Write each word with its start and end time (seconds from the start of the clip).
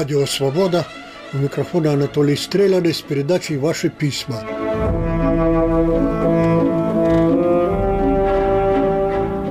Радио 0.00 0.24
«Свобода». 0.24 0.86
У 1.34 1.36
микрофона 1.36 1.92
Анатолий 1.92 2.34
Стреляный 2.34 2.94
с 2.94 3.02
передачей 3.02 3.58
«Ваши 3.58 3.90
письма». 3.90 4.40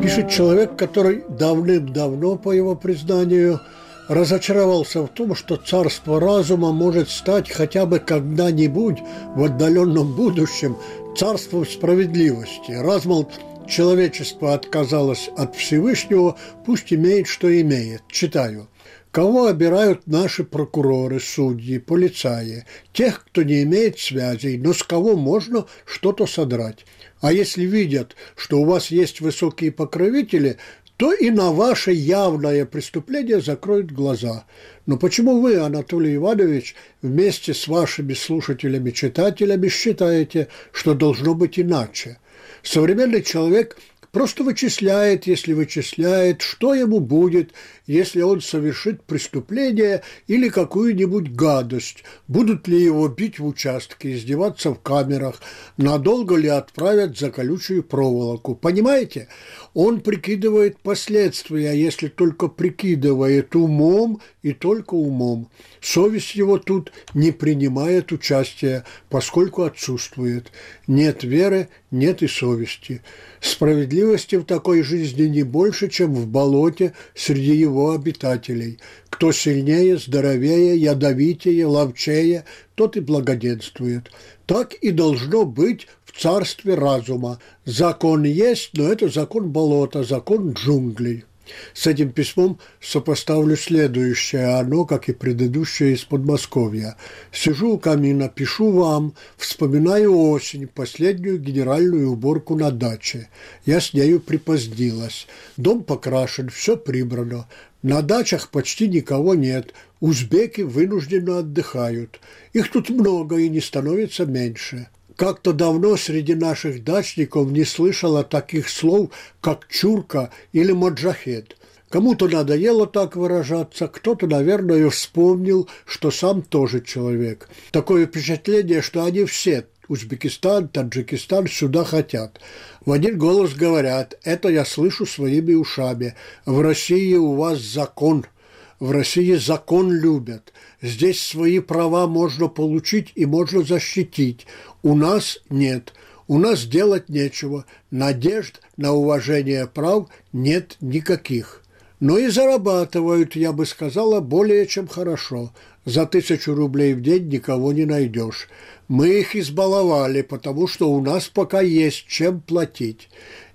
Пишет 0.02 0.32
человек, 0.32 0.76
который 0.76 1.24
давным-давно, 1.30 2.36
по 2.36 2.52
его 2.52 2.76
признанию, 2.76 3.60
разочаровался 4.08 5.04
в 5.04 5.10
том, 5.10 5.36
что 5.36 5.56
царство 5.56 6.20
разума 6.20 6.72
может 6.72 7.12
стать 7.12 7.52
хотя 7.52 7.86
бы 7.86 8.00
когда-нибудь 8.00 8.98
в 9.36 9.44
отдаленном 9.44 10.16
будущем 10.16 10.78
царством 11.16 11.68
справедливости. 11.68 12.72
Раз, 12.72 13.06
мол, 13.06 13.30
человечество 13.68 14.56
отказалось 14.56 15.30
от 15.38 15.56
Всевышнего, 15.56 16.38
пусть 16.66 16.92
имеет, 16.92 17.28
что 17.28 17.48
имеет. 17.62 18.02
Читаю. 18.10 18.68
Кого 19.12 19.48
обирают 19.48 20.06
наши 20.06 20.44
прокуроры, 20.44 21.20
судьи, 21.20 21.80
полицаи? 21.80 22.66
Тех, 22.94 23.26
кто 23.26 23.42
не 23.42 23.64
имеет 23.64 23.98
связей, 23.98 24.58
но 24.58 24.72
с 24.72 24.84
кого 24.84 25.16
можно 25.16 25.66
что-то 25.86 26.28
содрать. 26.28 26.86
А 27.20 27.34
если 27.34 27.64
видят, 27.66 28.16
что 28.36 28.60
у 28.60 28.66
вас 28.66 28.92
есть 28.92 29.20
высокие 29.20 29.72
покровители, 29.72 30.58
то 30.96 31.12
и 31.12 31.32
на 31.32 31.52
ваше 31.52 31.92
явное 31.92 32.66
преступление 32.66 33.42
закроют 33.42 33.92
глаза. 33.92 34.46
Но 34.86 34.98
почему 34.98 35.42
вы, 35.42 35.56
Анатолий 35.56 36.16
Иванович, 36.16 36.76
вместе 37.02 37.54
с 37.54 37.68
вашими 37.68 38.14
слушателями-читателями 38.14 39.70
считаете, 39.70 40.50
что 40.72 40.94
должно 40.94 41.34
быть 41.34 41.58
иначе? 41.58 42.20
Современный 42.64 43.24
человек 43.24 43.78
просто 44.12 44.44
вычисляет, 44.44 45.26
если 45.26 45.54
вычисляет, 45.54 46.42
что 46.42 46.74
ему 46.74 47.00
будет, 47.00 47.52
если 47.90 48.22
он 48.22 48.40
совершит 48.40 49.02
преступление 49.02 50.04
или 50.28 50.50
какую-нибудь 50.50 51.32
гадость, 51.32 52.04
будут 52.28 52.68
ли 52.68 52.80
его 52.80 53.08
бить 53.08 53.40
в 53.40 53.48
участке, 53.48 54.14
издеваться 54.14 54.70
в 54.70 54.80
камерах, 54.80 55.42
надолго 55.78 56.36
ли 56.36 56.50
отправят 56.50 57.18
за 57.18 57.32
колючую 57.32 57.82
проволоку. 57.82 58.54
Понимаете? 58.54 59.28
Он 59.74 60.02
прикидывает 60.02 60.78
последствия, 60.78 61.74
если 61.74 62.10
только 62.10 62.48
прикидывает 62.48 63.56
умом 63.56 64.22
и 64.44 64.54
только 64.54 64.94
умом. 64.94 65.50
Совесть 65.82 66.36
его 66.36 66.60
тут 66.60 66.92
не 67.16 67.32
принимает 67.32 68.12
участия, 68.12 68.86
поскольку 69.10 69.64
отсутствует. 69.64 70.52
Нет 70.86 71.24
веры, 71.24 71.70
нет 71.90 72.22
и 72.22 72.28
совести. 72.28 73.02
Справедливости 73.42 74.36
в 74.36 74.44
такой 74.44 74.84
жизни 74.84 75.24
не 75.24 75.44
больше, 75.44 75.88
чем 75.88 76.14
в 76.14 76.28
болоте 76.28 76.94
среди 77.16 77.56
его 77.56 77.79
обитателей. 77.88 78.80
Кто 79.10 79.32
сильнее, 79.32 79.98
здоровее, 79.98 80.78
ядовитее, 80.78 81.66
ловчее, 81.66 82.46
тот 82.76 82.98
и 82.98 83.00
благоденствует. 83.00 84.12
Так 84.46 84.74
и 84.74 84.92
должно 84.92 85.46
быть 85.46 85.88
в 86.04 86.20
царстве 86.20 86.76
разума. 86.76 87.40
Закон 87.66 88.24
есть, 88.24 88.72
но 88.74 88.92
это 88.92 89.10
закон 89.10 89.52
болота, 89.52 90.04
закон 90.04 90.54
джунглей. 90.54 91.26
С 91.74 91.88
этим 91.88 92.12
письмом 92.12 92.60
сопоставлю 92.82 93.56
следующее, 93.56 94.58
оно, 94.58 94.86
как 94.86 95.10
и 95.10 95.14
предыдущее 95.14 95.94
из 95.94 96.04
Подмосковья. 96.04 96.96
Сижу 97.32 97.74
у 97.74 97.80
камина, 97.80 98.30
пишу 98.30 98.72
вам, 98.72 99.14
вспоминаю 99.38 100.16
осень, 100.16 100.68
последнюю 100.68 101.40
генеральную 101.40 102.12
уборку 102.12 102.56
на 102.56 102.72
даче. 102.72 103.30
Я 103.66 103.82
с 103.82 103.94
нею 103.94 104.20
припозднилась. 104.20 105.28
Дом 105.58 105.84
покрашен, 105.84 106.50
все 106.50 106.78
прибрано. 106.78 107.48
На 107.82 108.02
дачах 108.02 108.50
почти 108.50 108.88
никого 108.88 109.36
нет. 109.36 109.74
Узбеки 110.02 110.62
вынужденно 110.62 111.40
отдыхают. 111.40 112.20
Их 112.52 112.72
тут 112.72 112.90
много 112.90 113.38
и 113.38 113.50
не 113.50 113.62
становится 113.62 114.26
меньше. 114.26 114.88
Как-то 115.20 115.52
давно 115.52 115.98
среди 115.98 116.34
наших 116.34 116.86
дачников 116.86 117.52
не 117.52 117.66
слышала 117.66 118.24
таких 118.24 118.70
слов, 118.70 119.10
как 119.42 119.68
«чурка» 119.68 120.32
или 120.54 120.72
«маджахет». 120.72 121.58
Кому-то 121.90 122.30
надоело 122.30 122.88
так 122.88 123.18
выражаться, 123.18 123.90
кто-то, 123.90 124.28
наверное, 124.28 124.90
вспомнил, 124.90 125.68
что 125.86 126.10
сам 126.10 126.42
тоже 126.42 126.80
человек. 126.80 127.50
Такое 127.72 128.08
впечатление, 128.08 128.82
что 128.82 129.04
они 129.04 129.26
все, 129.26 129.66
Узбекистан, 129.90 130.70
Таджикистан, 130.70 131.50
сюда 131.50 131.84
хотят. 131.84 132.40
В 132.86 132.94
один 132.94 133.18
голос 133.18 133.54
говорят, 133.54 134.18
это 134.24 134.48
я 134.48 134.64
слышу 134.64 135.06
своими 135.06 135.54
ушами, 135.54 136.16
в 136.46 136.62
России 136.62 137.16
у 137.16 137.34
вас 137.34 137.60
закон– 137.60 138.26
в 138.80 138.92
России 138.92 139.36
закон 139.36 139.92
любят. 139.92 140.54
Здесь 140.82 141.22
свои 141.22 141.60
права 141.60 142.08
можно 142.08 142.48
получить 142.48 143.12
и 143.16 143.26
можно 143.26 143.62
защитить. 143.62 144.48
У 144.82 144.96
нас 144.96 145.40
нет. 145.50 145.94
У 146.28 146.38
нас 146.38 146.66
делать 146.66 147.10
нечего. 147.10 147.66
Надежд 147.92 148.62
на 148.78 148.94
уважение 148.94 149.68
прав 149.68 150.08
нет 150.32 150.78
никаких. 150.80 151.64
Но 152.00 152.18
и 152.18 152.28
зарабатывают, 152.28 153.36
я 153.36 153.52
бы 153.52 153.66
сказала, 153.66 154.22
более 154.22 154.66
чем 154.68 154.88
хорошо. 154.88 155.52
За 155.84 156.06
тысячу 156.06 156.54
рублей 156.54 156.94
в 156.94 157.02
день 157.02 157.28
никого 157.28 157.74
не 157.74 157.86
найдешь. 157.86 158.48
Мы 158.88 159.20
их 159.20 159.36
избаловали, 159.36 160.22
потому 160.22 160.68
что 160.68 160.90
у 160.92 161.02
нас 161.02 161.28
пока 161.28 161.62
есть 161.62 162.06
чем 162.08 162.40
платить. 162.40 163.10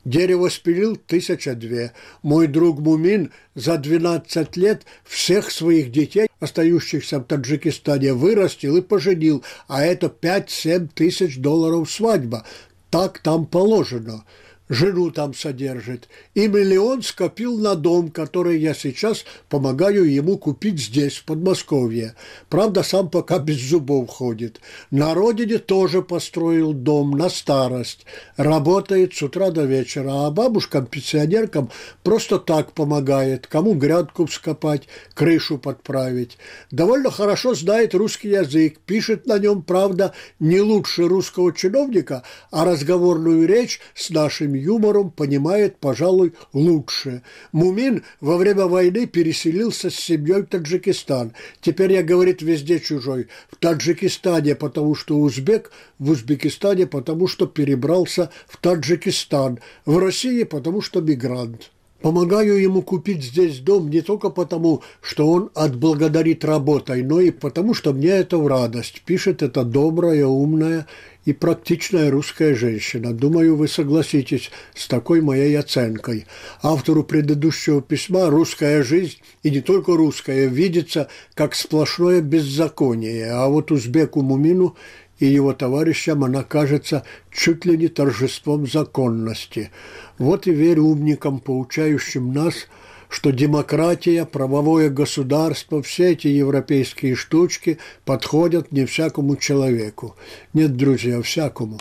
Дерево 0.05 0.49
спилил 0.51 0.97
тысяча 0.97 1.55
две. 1.55 1.93
Мой 2.23 2.47
друг 2.47 2.81
Мумин 2.81 3.33
за 3.55 3.79
12 3.79 4.57
лет 4.57 4.83
всех 5.05 5.51
своих 5.51 5.91
детей, 5.91 6.29
остающихся 6.41 7.21
в 7.21 7.25
Таджикистане, 7.25 8.13
вырастил 8.13 8.77
и 8.77 8.83
поженил, 8.83 9.43
а 9.67 9.83
это 9.83 10.07
5-7 10.07 10.89
тысяч 10.95 11.39
долларов 11.39 11.91
свадьба. 11.91 12.45
Так 12.91 13.19
там 13.21 13.47
положено 13.47 14.25
жену 14.69 15.11
там 15.11 15.35
содержит, 15.35 16.09
и 16.35 16.49
миллион 16.49 17.03
скопил 17.03 17.59
на 17.59 17.75
дом, 17.75 18.11
который 18.11 18.59
я 18.59 18.75
сейчас 18.75 19.25
помогаю 19.49 20.11
ему 20.11 20.39
купить 20.39 20.81
здесь, 20.81 21.17
в 21.17 21.25
Подмосковье. 21.25 22.15
Правда, 22.49 22.83
сам 22.83 23.11
пока 23.11 23.39
без 23.39 23.61
зубов 23.61 24.09
ходит. 24.09 24.61
На 24.91 25.15
родине 25.15 25.59
тоже 25.59 26.03
построил 26.03 26.73
дом 26.73 27.13
на 27.13 27.29
старость. 27.29 28.07
Работает 28.37 29.15
с 29.15 29.23
утра 29.23 29.51
до 29.51 29.65
вечера, 29.65 30.27
а 30.27 30.31
бабушкам-пенсионеркам 30.31 31.71
просто 32.03 32.39
так 32.39 32.73
помогает, 32.73 33.47
кому 33.47 33.75
грядку 33.75 34.27
вскопать, 34.27 34.89
крышу 35.15 35.59
подправить. 35.59 36.39
Довольно 36.71 37.11
хорошо 37.11 37.55
знает 37.55 37.95
русский 37.95 38.31
язык, 38.31 38.79
пишет 38.87 39.27
на 39.27 39.39
нем, 39.39 39.63
правда, 39.63 40.15
не 40.41 40.61
лучше 40.61 41.07
русского 41.07 41.53
чиновника, 41.53 42.23
а 42.51 42.65
разговорную 42.65 43.47
речь 43.47 43.81
с 43.95 44.11
нашими 44.11 44.54
юмором 44.55 45.11
понимает, 45.11 45.77
пожалуй, 45.79 46.33
лучше. 46.53 47.23
Мумин 47.53 48.05
во 48.21 48.37
время 48.37 48.67
войны 48.67 49.07
переселился 49.07 49.91
с 49.91 49.95
семьей 49.95 50.43
в 50.43 50.47
Таджикистан. 50.47 51.33
Теперь 51.61 51.93
я, 51.93 52.03
говорит, 52.03 52.43
везде 52.43 52.81
чужой. 52.81 53.29
В 53.51 53.57
Таджикистане, 53.57 54.55
потому 54.55 54.95
что 54.95 55.19
узбек, 55.19 55.71
в 55.99 56.11
Узбекистане, 56.11 56.87
потому 56.87 57.27
что 57.27 57.47
перебрался 57.47 58.31
в 58.47 58.57
Таджикистан, 58.57 59.59
в 59.85 59.99
России, 59.99 60.45
потому 60.45 60.81
что 60.81 61.01
мигрант. 61.01 61.71
Помогаю 62.05 62.61
ему 62.61 62.83
купить 62.83 63.25
здесь 63.25 63.61
дом 63.61 63.89
не 63.89 64.03
только 64.03 64.29
потому, 64.29 64.83
что 65.01 65.27
он 65.27 65.51
отблагодарит 65.55 66.45
работой, 66.45 67.03
но 67.03 67.19
и 67.19 67.31
потому, 67.31 67.73
что 67.73 67.95
мне 67.95 68.11
это 68.11 68.37
в 68.37 68.47
радость. 68.47 69.01
Пишет 69.07 69.43
эта 69.43 69.65
добрая, 69.65 70.27
умная 70.27 70.87
и 71.25 71.33
практичная 71.33 72.11
русская 72.11 72.55
женщина. 72.55 73.15
Думаю, 73.15 73.57
вы 73.57 73.69
согласитесь 73.69 74.51
с 74.75 74.87
такой 74.87 75.23
моей 75.23 75.59
оценкой. 75.59 76.27
Автору 76.63 77.05
предыдущего 77.05 77.81
письма 77.81 78.29
«Русская 78.29 78.83
жизнь» 78.83 79.17
и 79.43 79.51
не 79.51 79.63
только 79.63 79.97
русская 79.97 80.47
видится 80.47 81.09
как 81.33 81.55
сплошное 81.55 82.21
беззаконие, 82.21 83.31
а 83.31 83.49
вот 83.49 83.71
узбеку 83.71 84.21
Мумину 84.21 84.77
и 85.19 85.27
его 85.27 85.53
товарищам 85.53 86.25
она 86.25 86.43
кажется 86.43 87.05
чуть 87.33 87.65
ли 87.65 87.79
не 87.79 87.89
торжеством 87.89 88.67
законности. 88.67 89.71
Вот 90.19 90.47
и 90.47 90.53
верю 90.53 90.85
умникам, 90.85 91.41
поучающим 91.41 92.33
нас, 92.33 92.67
что 93.09 93.31
демократия, 93.31 94.25
правовое 94.25 94.91
государство, 94.91 95.83
все 95.83 96.13
эти 96.13 96.29
европейские 96.29 97.15
штучки 97.15 97.79
подходят 98.05 98.73
не 98.73 98.87
всякому 98.87 99.37
человеку. 99.37 100.17
Нет, 100.53 100.77
друзья, 100.77 101.21
всякому. 101.23 101.79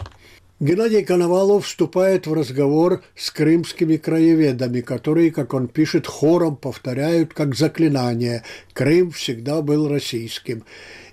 Геннадий 0.59 1.03
Коновалов 1.03 1.65
вступает 1.65 2.25
в 2.25 2.33
разговор 2.33 3.03
с 3.15 3.31
крымскими 3.31 3.97
краеведами, 3.97 4.81
которые, 4.81 5.31
как 5.31 5.53
он 5.53 5.67
пишет, 5.67 6.07
хором 6.07 6.55
повторяют 6.55 7.33
как 7.33 7.55
заклинание 7.55 8.43
«Крым 8.71 9.11
всегда 9.11 9.61
был 9.61 9.89
российским». 9.89 10.63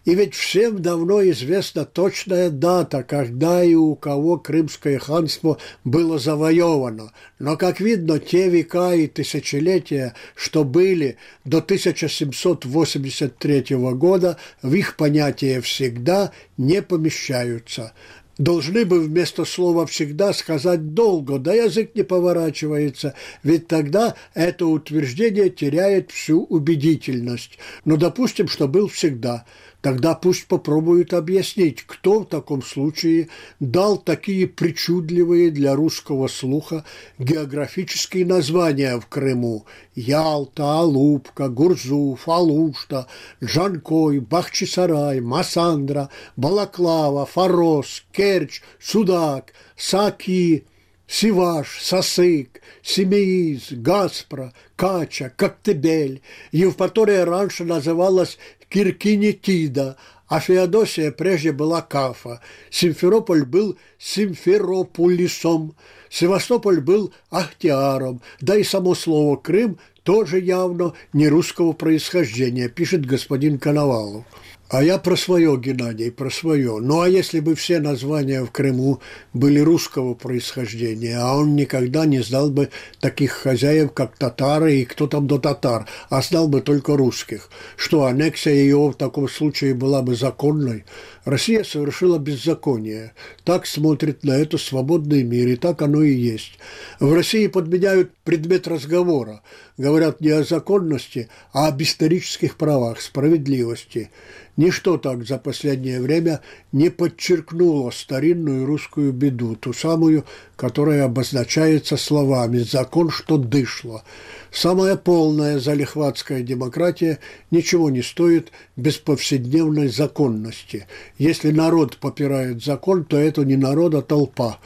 И 0.05 0.15
ведь 0.15 0.35
всем 0.35 0.81
давно 0.81 1.23
известна 1.29 1.85
точная 1.85 2.49
дата, 2.49 3.03
когда 3.03 3.63
и 3.63 3.75
у 3.75 3.95
кого 3.95 4.39
Крымское 4.39 4.99
ханство 4.99 5.59
было 5.85 6.19
завоевано. 6.19 7.13
Но, 7.39 7.59
как 7.59 7.81
видно, 7.81 8.19
те 8.19 8.49
века 8.49 8.95
и 8.95 9.09
тысячелетия, 9.09 10.15
что 10.35 10.65
были 10.65 11.19
до 11.45 11.59
1783 11.59 13.77
года, 13.95 14.39
в 14.63 14.73
их 14.75 14.97
понятие 14.97 15.61
всегда 15.61 16.33
не 16.57 16.81
помещаются 16.81 17.93
должны 18.39 18.85
бы 18.87 19.01
вместо 19.01 19.45
слова 19.45 19.87
«всегда» 19.87 20.33
сказать 20.33 20.95
«долго», 20.95 21.39
да 21.39 21.53
язык 21.53 21.91
не 21.95 22.05
поворачивается, 22.05 23.13
ведь 23.43 23.69
тогда 23.69 24.15
это 24.33 24.67
утверждение 24.67 25.51
теряет 25.51 26.11
всю 26.11 26.45
убедительность. 26.45 27.59
Но 27.85 27.97
допустим, 27.97 28.49
что 28.49 28.67
был 28.67 28.89
всегда– 28.89 29.45
Тогда 29.83 30.15
пусть 30.15 30.47
попробуют 30.47 31.15
объяснить, 31.15 31.83
кто 31.87 32.21
в 32.21 32.27
таком 32.27 32.63
случае 32.63 33.29
дал 33.61 33.97
такие 33.97 34.47
причудливые 34.47 35.51
для 35.51 35.75
русского 35.75 36.29
слуха 36.29 36.85
географические 37.19 38.27
названия 38.27 38.99
в 38.99 39.07
Крыму– 39.07 39.65
Ялта, 39.95 40.81
Алупка, 40.81 41.49
Гурзуф, 41.49 42.29
Алушта, 42.29 43.07
Джанкой, 43.43 44.21
Бахчисарай, 44.21 45.21
Масандра, 45.21 46.09
Балаклава, 46.37 47.27
Фарос, 47.27 48.05
Керчь, 48.13 48.63
Судак, 48.81 49.53
Саки, 49.77 50.65
Сиваш, 51.07 51.81
Сосык, 51.83 52.63
Семеиз, 52.83 53.73
Гаспра, 53.73 54.53
Кача, 54.77 55.33
Коктебель. 55.37 56.23
Евпатория 56.53 57.25
раньше 57.25 57.65
называлась 57.65 58.39
Киркинетида, 58.71 59.97
а 60.29 60.41
Феодосия 60.41 61.11
прежде 61.11 61.53
была 61.53 61.83
Кафа. 61.83 62.41
Симферополь 62.71 63.45
был 63.45 63.77
Симферополисом, 63.99 65.75
Севастополь 66.09 66.81
был 66.81 67.13
Ахтиаром, 67.31 68.23
да 68.41 68.57
и 68.57 68.63
само 68.63 68.95
слово 68.95 69.37
«Крым» 69.37 69.79
тоже 70.05 70.41
явно 70.41 70.95
не 71.13 71.29
русского 71.29 71.73
происхождения, 71.73 72.69
пишет 72.69 73.05
господин 73.05 73.59
Коновалов. 73.59 74.25
А 74.71 74.85
я 74.85 74.99
про 74.99 75.17
свое, 75.17 75.57
Геннадий, 75.57 76.13
про 76.13 76.31
свое. 76.31 76.79
Ну 76.81 77.01
а 77.01 77.09
если 77.09 77.41
бы 77.41 77.57
все 77.57 77.81
названия 77.81 78.45
в 78.45 78.53
Крыму 78.53 79.01
были 79.33 79.59
русского 79.59 80.15
происхождения, 80.15 81.19
а 81.19 81.35
он 81.37 81.57
никогда 81.57 82.07
не 82.07 82.21
знал 82.21 82.51
бы 82.51 82.71
таких 83.01 83.33
хозяев, 83.33 83.93
как 83.93 84.17
татары 84.17 84.77
и 84.77 84.85
кто 84.85 85.09
там 85.09 85.27
до 85.27 85.39
татар, 85.39 85.87
а 86.09 86.23
знал 86.23 86.47
бы 86.47 86.61
только 86.61 86.97
русских, 86.97 87.51
что 87.75 88.05
аннексия 88.05 88.55
ее 88.55 88.91
в 88.91 88.95
таком 88.95 89.29
случае 89.29 89.75
была 89.75 90.03
бы 90.03 90.15
законной, 90.15 90.85
Россия 91.25 91.65
совершила 91.65 92.19
беззаконие. 92.19 93.13
Так 93.45 93.67
смотрит 93.67 94.25
на 94.25 94.33
это 94.33 94.57
свободный 94.59 95.23
мир, 95.23 95.49
и 95.49 95.57
так 95.57 95.83
оно 95.83 96.03
и 96.03 96.13
есть. 96.13 96.59
В 96.99 97.13
России 97.13 97.47
подменяют 97.47 98.13
предмет 98.25 98.67
разговора. 98.67 99.43
Говорят 99.77 100.21
не 100.21 100.31
о 100.31 100.45
законности, 100.45 101.29
а 101.53 101.69
об 101.69 101.83
исторических 101.83 102.57
правах, 102.57 103.01
справедливости. 103.01 104.11
Ничто 104.57 104.99
так 104.99 105.27
за 105.27 105.39
последнее 105.39 106.03
время 106.03 106.41
не 106.71 106.91
подчеркнуло 106.91 107.91
старинную 107.91 108.67
русскую 108.67 109.13
беду, 109.13 109.57
ту 109.57 109.73
самую, 109.73 110.27
которая 110.57 111.05
обозначается 111.05 111.97
словами 111.97 112.59
«закон, 112.59 113.11
что 113.11 113.39
дышло». 113.39 114.05
Самая 114.51 114.97
полная 114.97 115.61
залихватская 115.61 116.43
демократия 116.43 117.21
ничего 117.51 117.89
не 117.89 118.03
стоит 118.03 118.51
без 118.77 118.99
повседневной 118.99 119.89
законности. 119.89 120.87
Если 121.21 121.51
народ 121.51 121.99
попирает 121.99 122.65
закон, 122.65 123.05
то 123.05 123.19
это 123.19 123.45
не 123.45 123.57
народ, 123.57 123.95
а 123.95 124.01
толпа. 124.01 124.59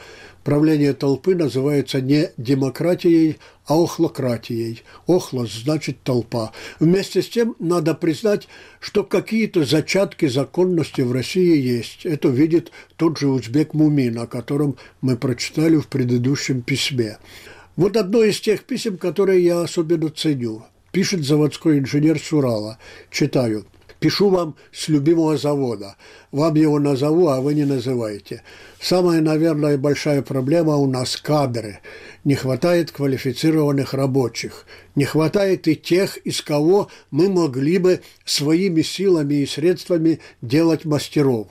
Правление 0.45 0.93
толпы 0.93 1.35
называется 1.35 1.99
не 1.99 2.31
демократией, 2.37 3.39
а 3.67 3.73
охлократией. 3.73 4.83
Охлос 5.05 5.51
значит 5.51 6.01
толпа. 6.03 6.53
Вместе 6.79 7.21
с 7.21 7.27
тем 7.27 7.57
надо 7.59 7.93
признать, 7.93 8.47
что 8.79 9.03
какие-то 9.03 9.65
зачатки 9.65 10.27
законности 10.27 11.01
в 11.01 11.11
России 11.11 11.59
есть. 11.59 12.05
Это 12.05 12.29
видит 12.29 12.71
тот 12.95 13.19
же 13.19 13.27
узбек 13.27 13.73
Мумин, 13.73 14.17
о 14.17 14.25
котором 14.25 14.77
мы 15.01 15.17
прочитали 15.17 15.75
в 15.75 15.87
предыдущем 15.87 16.61
письме. 16.61 17.17
Вот 17.75 17.97
одно 17.97 18.23
из 18.23 18.39
тех 18.39 18.63
писем, 18.63 18.97
которые 18.97 19.43
я 19.43 19.59
особенно 19.59 20.09
ценю. 20.09 20.63
Пишет 20.93 21.25
заводской 21.25 21.79
инженер 21.79 22.17
Сурала. 22.17 22.77
Читаю. 23.11 23.65
Пишу 24.05 24.29
вам 24.29 24.55
с 24.71 24.87
любимого 24.87 25.35
завода. 25.35 25.95
Вам 26.31 26.53
его 26.53 26.77
назову, 26.77 27.29
а 27.29 27.41
вы 27.41 27.55
не 27.55 27.65
называете. 27.65 28.43
Самая, 28.79 29.19
наверное, 29.19 29.79
большая 29.79 30.21
проблема 30.21 30.75
у 30.75 30.85
нас– 30.85 31.17
кадры. 31.23 31.79
Не 32.23 32.35
хватает 32.35 32.91
квалифицированных 32.91 33.95
рабочих. 33.95 34.67
Не 34.93 35.05
хватает 35.05 35.67
и 35.67 35.75
тех, 35.75 36.17
из 36.17 36.43
кого 36.43 36.89
мы 37.09 37.29
могли 37.29 37.79
бы 37.79 38.01
своими 38.25 38.83
силами 38.83 39.41
и 39.41 39.47
средствами 39.47 40.19
делать 40.39 40.85
мастеров. 40.85 41.47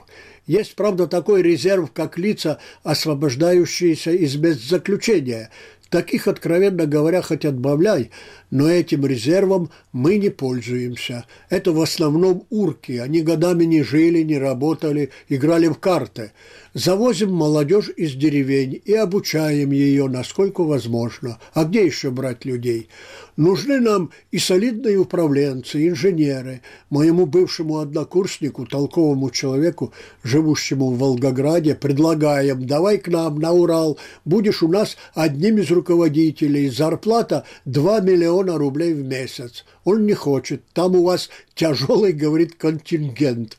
Есть, 0.47 0.75
правда, 0.75 1.07
такой 1.07 1.41
резерв, 1.41 1.91
как 1.91 2.17
лица, 2.17 2.59
освобождающиеся 2.83 4.11
из 4.11 4.37
беззаключения– 4.37 5.49
Таких, 5.89 6.27
откровенно 6.27 6.87
говоря, 6.87 7.21
хоть 7.21 7.45
отбавляй, 7.45 8.09
но 8.49 8.67
этим 8.69 9.05
резервом 9.05 9.69
мы 9.91 10.17
не 10.17 10.29
пользуемся. 10.29 11.25
Это 11.49 11.71
в 11.71 11.81
основном 11.81 12.45
урки, 12.49 12.93
они 12.93 13.21
годами 13.21 13.65
не 13.65 13.83
жили, 13.83 14.23
не 14.23 14.37
работали, 14.37 15.11
играли 15.29 15.67
в 15.67 15.75
карты. 15.75 16.31
Завозим 16.75 17.33
молодежь 17.33 17.89
из 17.95 18.15
деревень 18.15 18.81
и 18.83 18.93
обучаем 18.93 19.71
ее, 19.71 20.09
насколько 20.09 20.61
возможно. 20.61 21.39
А 21.53 21.63
где 21.63 21.85
еще 21.85 22.11
брать 22.11 22.43
людей? 22.43 22.89
Нужны 23.37 23.79
нам 23.79 24.11
и 24.31 24.39
солидные 24.39 24.97
управленцы, 24.97 25.87
инженеры. 25.87 26.61
Моему 26.89 27.27
бывшему 27.27 27.77
однокурснику, 27.77 28.65
толковому 28.65 29.29
человеку, 29.29 29.93
живущему 30.23 30.91
в 30.91 30.99
Волгограде, 30.99 31.75
предлагаем, 31.75 32.67
давай 32.67 32.97
к 32.97 33.07
нам 33.07 33.39
на 33.39 33.53
Урал, 33.53 33.97
будешь 34.25 34.61
у 34.61 34.67
нас 34.67 34.97
одним 35.13 35.59
из 35.59 35.71
руководителей, 35.71 36.69
зарплата 36.69 37.45
2 37.63 38.01
миллиона 38.01 38.57
рублей 38.57 38.93
в 38.93 39.05
месяц. 39.05 39.63
Он 39.85 40.05
не 40.05 40.13
хочет, 40.13 40.63
там 40.73 40.95
у 40.95 41.03
вас 41.03 41.29
тяжелый, 41.53 42.11
говорит, 42.11 42.55
контингент. 42.55 43.57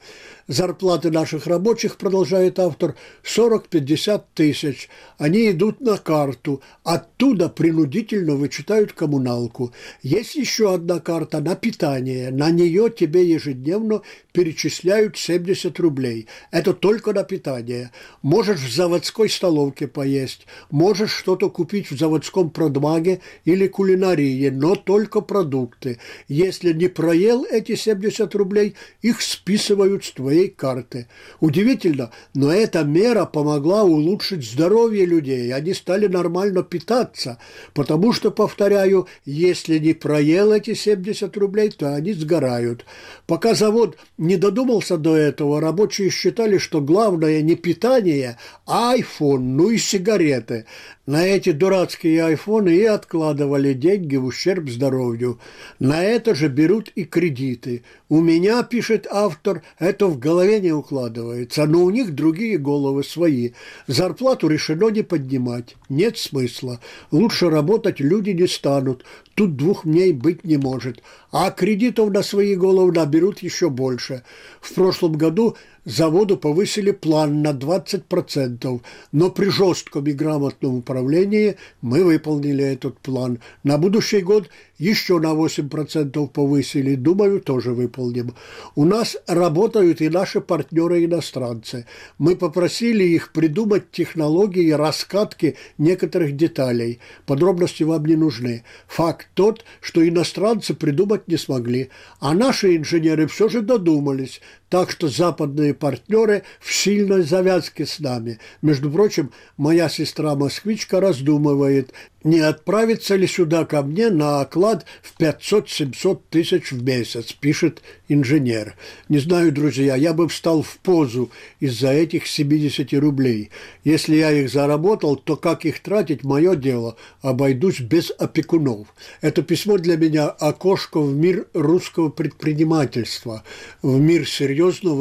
Зарплаты 0.49 1.11
наших 1.11 1.49
рабочих, 1.49 1.97
продолжает 1.97 2.61
автор, 2.61 2.95
40-50 3.25 4.23
тысяч. 4.35 4.89
Они 5.19 5.51
идут 5.51 5.81
на 5.81 5.97
карту, 5.97 6.63
оттуда 6.85 7.49
принудительно 7.49 8.37
вычитают 8.37 8.93
коммуналку. 8.93 9.73
Есть 10.03 10.37
еще 10.37 10.73
одна 10.73 11.01
карта 11.01 11.41
на 11.41 11.57
питание. 11.57 12.31
На 12.31 12.51
нее 12.51 12.91
тебе 12.97 13.29
ежедневно 13.29 14.03
перечисляют 14.33 15.17
70 15.17 15.81
рублей. 15.81 16.29
Это 16.53 16.75
только 16.75 17.13
на 17.13 17.25
питание. 17.25 17.91
Можешь 18.23 18.61
в 18.61 18.73
заводской 18.73 19.29
столовке 19.29 19.89
поесть, 19.89 20.47
можешь 20.71 21.11
что-то 21.11 21.51
купить 21.51 21.91
в 21.91 21.99
заводском 21.99 22.51
продмаге 22.51 23.21
или 23.45 23.67
кулинарии, 23.67 24.49
но 24.51 24.77
только 24.77 25.23
продукты. 25.23 25.99
Если 26.29 26.73
не 26.73 26.89
проел 26.89 27.45
эти 27.45 27.75
70 27.75 28.35
рублей, 28.35 28.75
их 29.03 29.21
списывают 29.21 30.05
с 30.05 30.13
твоей 30.13 30.49
карты. 30.49 31.09
Удивительно, 31.41 32.11
но 32.35 32.53
эта 32.53 32.85
мера 32.85 33.25
помогла 33.25 33.85
улучшить 33.85 34.49
здоровье 34.49 35.07
людей. 35.07 35.53
Они 35.53 35.75
стали 35.75 36.07
нормально 36.07 36.63
питаться, 36.63 37.39
потому 37.75 38.13
что, 38.13 38.31
повторяю, 38.31 39.07
если 39.25 39.79
не 39.79 39.95
проел 39.95 40.53
эти 40.53 40.75
70 40.75 41.37
рублей, 41.37 41.71
то 41.71 41.95
они 41.95 42.13
сгорают. 42.13 42.85
Пока 43.27 43.55
завод 43.55 43.97
не 44.19 44.37
додумался 44.37 44.97
до 44.97 45.17
этого, 45.17 45.61
рабочие 45.61 46.11
считали, 46.11 46.59
что 46.59 46.81
главное 46.81 47.43
не 47.43 47.55
питание, 47.55 48.39
а 48.67 48.93
айфон, 48.93 49.57
ну 49.57 49.71
и 49.71 49.79
сигареты. 49.79 50.67
На 51.07 51.25
эти 51.25 51.53
дурацкие 51.53 52.25
айфоны 52.25 52.71
и 52.71 52.85
откладывали 52.85 53.75
деньги 53.75 54.17
в 54.17 54.25
ущерб 54.25 54.69
здоровью. 54.69 55.39
На 55.79 56.03
это 56.07 56.35
же 56.35 56.49
берут 56.49 56.91
и 56.95 57.05
кредиты. 57.05 57.83
У 58.09 58.21
меня, 58.21 58.63
пишет 58.63 59.07
автор, 59.11 59.63
это 59.79 60.07
в 60.07 60.19
голове 60.19 60.61
не 60.61 60.73
укладывается, 60.73 61.67
но 61.67 61.85
у 61.85 61.91
них 61.91 62.15
другие 62.15 62.59
головы 62.59 63.05
свои. 63.05 63.53
Зарплату 63.87 64.49
решено 64.49 64.89
не 64.89 65.03
поднимать. 65.03 65.77
Нет 65.89 66.19
смысла. 66.19 66.81
Лучше 67.11 67.51
работать 67.51 68.01
люди 68.01 68.31
не 68.31 68.47
станут. 68.47 69.05
Тут 69.37 69.55
двух 69.55 69.85
мней 69.85 70.13
быть 70.13 70.45
не 70.45 70.57
может. 70.57 71.03
А 71.31 71.51
кредитов 71.51 72.11
на 72.11 72.23
свои 72.23 72.57
головы 72.57 72.91
наберут 72.91 73.41
еще 73.41 73.69
больше. 73.69 74.23
В 74.63 74.73
прошлом 74.73 75.13
году 75.13 75.57
заводу 75.85 76.39
повысили 76.39 76.91
план 76.91 77.43
на 77.43 77.53
20%, 77.53 78.81
но 79.13 79.31
при 79.31 79.51
жестком 79.51 80.07
и 80.07 80.13
грамотном 80.13 80.79
управлении 80.79 81.57
мы 81.83 82.03
выполнили 82.03 82.65
этот 82.65 82.99
план. 82.99 83.39
На 83.63 83.77
будущий 83.77 84.21
год 84.21 84.49
еще 84.79 85.19
на 85.21 85.35
8% 85.35 86.29
повысили, 86.29 86.95
думаю, 86.95 87.41
тоже 87.41 87.73
выполним. 87.73 88.35
У 88.75 88.85
нас 88.87 89.17
работают 89.27 90.01
и 90.01 90.09
наши 90.09 90.41
партнеры-иностранцы. 90.41 91.87
Мы 92.19 92.37
попросили 92.37 93.05
их 93.05 93.33
придумать 93.33 93.91
технологии 93.91 94.71
раскатки 94.71 95.57
некоторых 95.79 96.37
деталей. 96.37 97.01
Подробности 97.27 97.85
вам 97.85 98.07
не 98.07 98.17
нужны. 98.17 98.65
Факт 98.89 99.26
тот, 99.35 99.65
что 99.81 100.07
иностранцы 100.07 100.75
придумать 100.75 101.29
не 101.29 101.37
смогли, 101.37 101.91
а 102.21 102.35
наши 102.35 102.77
инженеры 102.77 103.27
все 103.27 103.49
же 103.49 103.61
додумались. 103.61 104.41
Так 104.69 104.91
что 104.91 105.09
западные 105.09 105.75
партнеры 105.75 106.43
в 106.59 106.75
сильной 106.75 107.23
завязке 107.23 107.87
с 107.87 108.01
нами. 108.01 108.41
Между 108.63 108.91
прочим, 108.91 109.31
моя 109.57 109.89
сестра-москвичка 109.89 111.01
раздумывает, 111.01 111.93
не 112.25 112.41
отправится 112.41 113.15
ли 113.15 113.29
сюда 113.29 113.65
ко 113.65 113.83
мне 113.83 114.11
на 114.11 114.41
оклад 114.41 114.85
в 115.01 115.21
500-700 115.21 116.21
тысяч 116.29 116.73
в 116.73 116.83
месяц, 116.83 117.33
пишет 117.33 117.83
инженер. 118.09 118.75
Не 119.09 119.19
знаю, 119.19 119.53
друзья, 119.53 119.95
я 119.95 120.13
бы 120.13 120.29
встал 120.29 120.63
в 120.63 120.79
позу 120.79 121.31
из-за 121.61 121.93
этих 121.93 122.27
70 122.27 122.93
рублей. 122.95 123.51
Если 123.85 124.17
я 124.17 124.33
их 124.33 124.51
заработал, 124.51 125.15
то 125.15 125.37
как 125.37 125.65
их 125.65 125.79
тратить– 125.79 126.23
мое 126.25 126.57
дело, 126.57 126.97
обойдусь 127.23 127.79
без 127.79 128.11
опекунов. 128.19 128.89
Это 129.21 129.43
письмо 129.43 129.79
для 129.79 129.97
меня– 129.97 130.27
окошко 130.41 131.01
в 131.01 131.15
мир 131.15 131.47
русского 131.55 132.09
предпринимательства, 132.09 133.45
в 133.83 134.01
мир 134.01 134.27
серьезного 134.27 134.57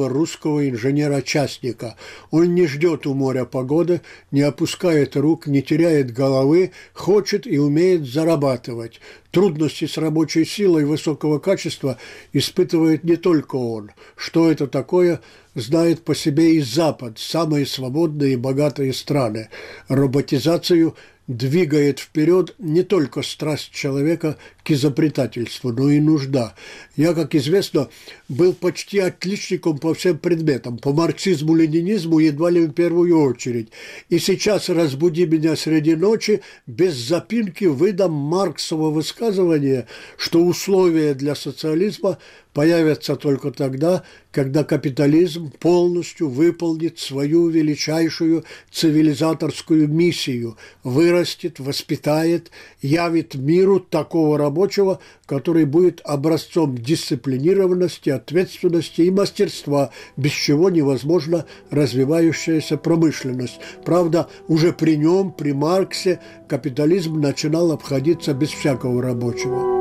русского 0.10 0.68
инженера-частника. 0.70 1.96
Он 2.32 2.54
не 2.54 2.68
ждет 2.68 3.06
у 3.08 3.14
моря 3.14 3.46
погоды, 3.46 4.02
не 4.32 4.42
опускает 4.42 5.16
рук, 5.16 5.48
не 5.48 5.62
теряет 5.62 6.12
головы, 6.12 6.72
хочет 6.94 7.48
и 7.48 7.58
умеет 7.58 8.06
зарабатывать. 8.06 9.02
Трудности 9.32 9.86
с 9.86 9.98
рабочей 9.98 10.46
силой 10.46 10.86
высокого 10.86 11.40
качества 11.40 11.98
испытывает 12.32 13.04
не 13.04 13.18
только 13.18 13.56
он. 13.56 13.92
Что 14.16 14.50
это 14.50 14.68
такое, 14.68 15.22
знает 15.56 16.04
по 16.04 16.16
себе 16.16 16.56
и 16.56 16.62
Запад, 16.62 17.20
самые 17.20 17.66
свободные 17.66 18.34
и 18.34 18.38
богатые 18.38 18.94
страны. 18.94 19.50
Роботизацию– 19.88 20.96
двигает 21.28 22.00
вперед 22.00 22.54
не 22.60 22.84
только 22.84 23.24
страсть 23.24 23.72
человека 23.72 24.38
к 24.64 24.72
изобретательству, 24.72 25.72
но 25.72 25.90
и 25.90 26.00
нужда. 26.00 26.56
Я, 26.96 27.14
как 27.14 27.34
известно, 27.36 27.90
был 28.30 28.54
почти 28.54 29.00
отличником 29.00 29.80
по 29.80 29.94
всем 29.94 30.18
предметам, 30.18 30.78
по 30.78 30.94
марксизму, 30.94 31.56
ленинизму 31.56 32.20
едва 32.20 32.52
ли 32.52 32.66
в 32.66 32.74
первую 32.74 33.20
очередь. 33.22 33.70
И 34.10 34.20
сейчас 34.20 34.70
разбуди 34.70 35.26
меня 35.26 35.56
среди 35.56 35.96
ночи, 35.96 36.42
без 36.68 36.94
запинки 36.94 37.66
выдам 37.66 38.12
Марксово 38.12 38.92
высказывание, 38.92 39.88
что 40.18 40.44
условия 40.44 41.14
для 41.14 41.36
социализма 41.36 42.20
появятся 42.56 43.18
только 43.18 43.52
тогда, 43.52 44.04
когда 44.32 44.64
капитализм 44.64 45.52
полностью 45.60 46.30
выполнит 46.30 47.00
свою 47.00 47.50
величайшую 47.50 48.46
цивилизаторскую 48.72 49.90
миссию, 49.90 50.58
вырастет, 50.82 51.60
воспитает, 51.60 52.52
явит 52.82 53.36
миру 53.36 53.82
такого 53.82 54.38
рабочего, 54.38 55.00
который 55.26 55.66
будет 55.66 56.00
образцом 56.06 56.78
дисциплинированности, 56.78 58.10
ответственности 58.10 59.02
и 59.02 59.12
мастерства, 59.12 59.92
без 60.16 60.32
чего 60.32 60.70
невозможна 60.70 61.46
развивающаяся 61.72 62.78
промышленность. 62.78 63.60
Правда, 63.84 64.30
уже 64.48 64.72
при 64.72 64.96
нем, 64.96 65.34
при 65.34 65.52
Марксе, 65.52 66.22
капитализм 66.48 67.20
начинал 67.20 67.74
обходиться 67.74 68.34
без 68.34 68.50
всякого 68.50 69.02
рабочего. 69.02 69.75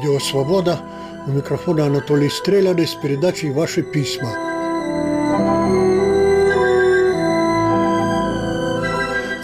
Радио 0.00 0.18
«Свобода». 0.18 0.80
У 1.26 1.30
микрофона 1.30 1.84
Анатолий 1.84 2.30
Стреляный 2.30 2.86
с 2.86 2.94
передачей 2.94 3.50
«Ваши 3.50 3.82
письма». 3.82 4.49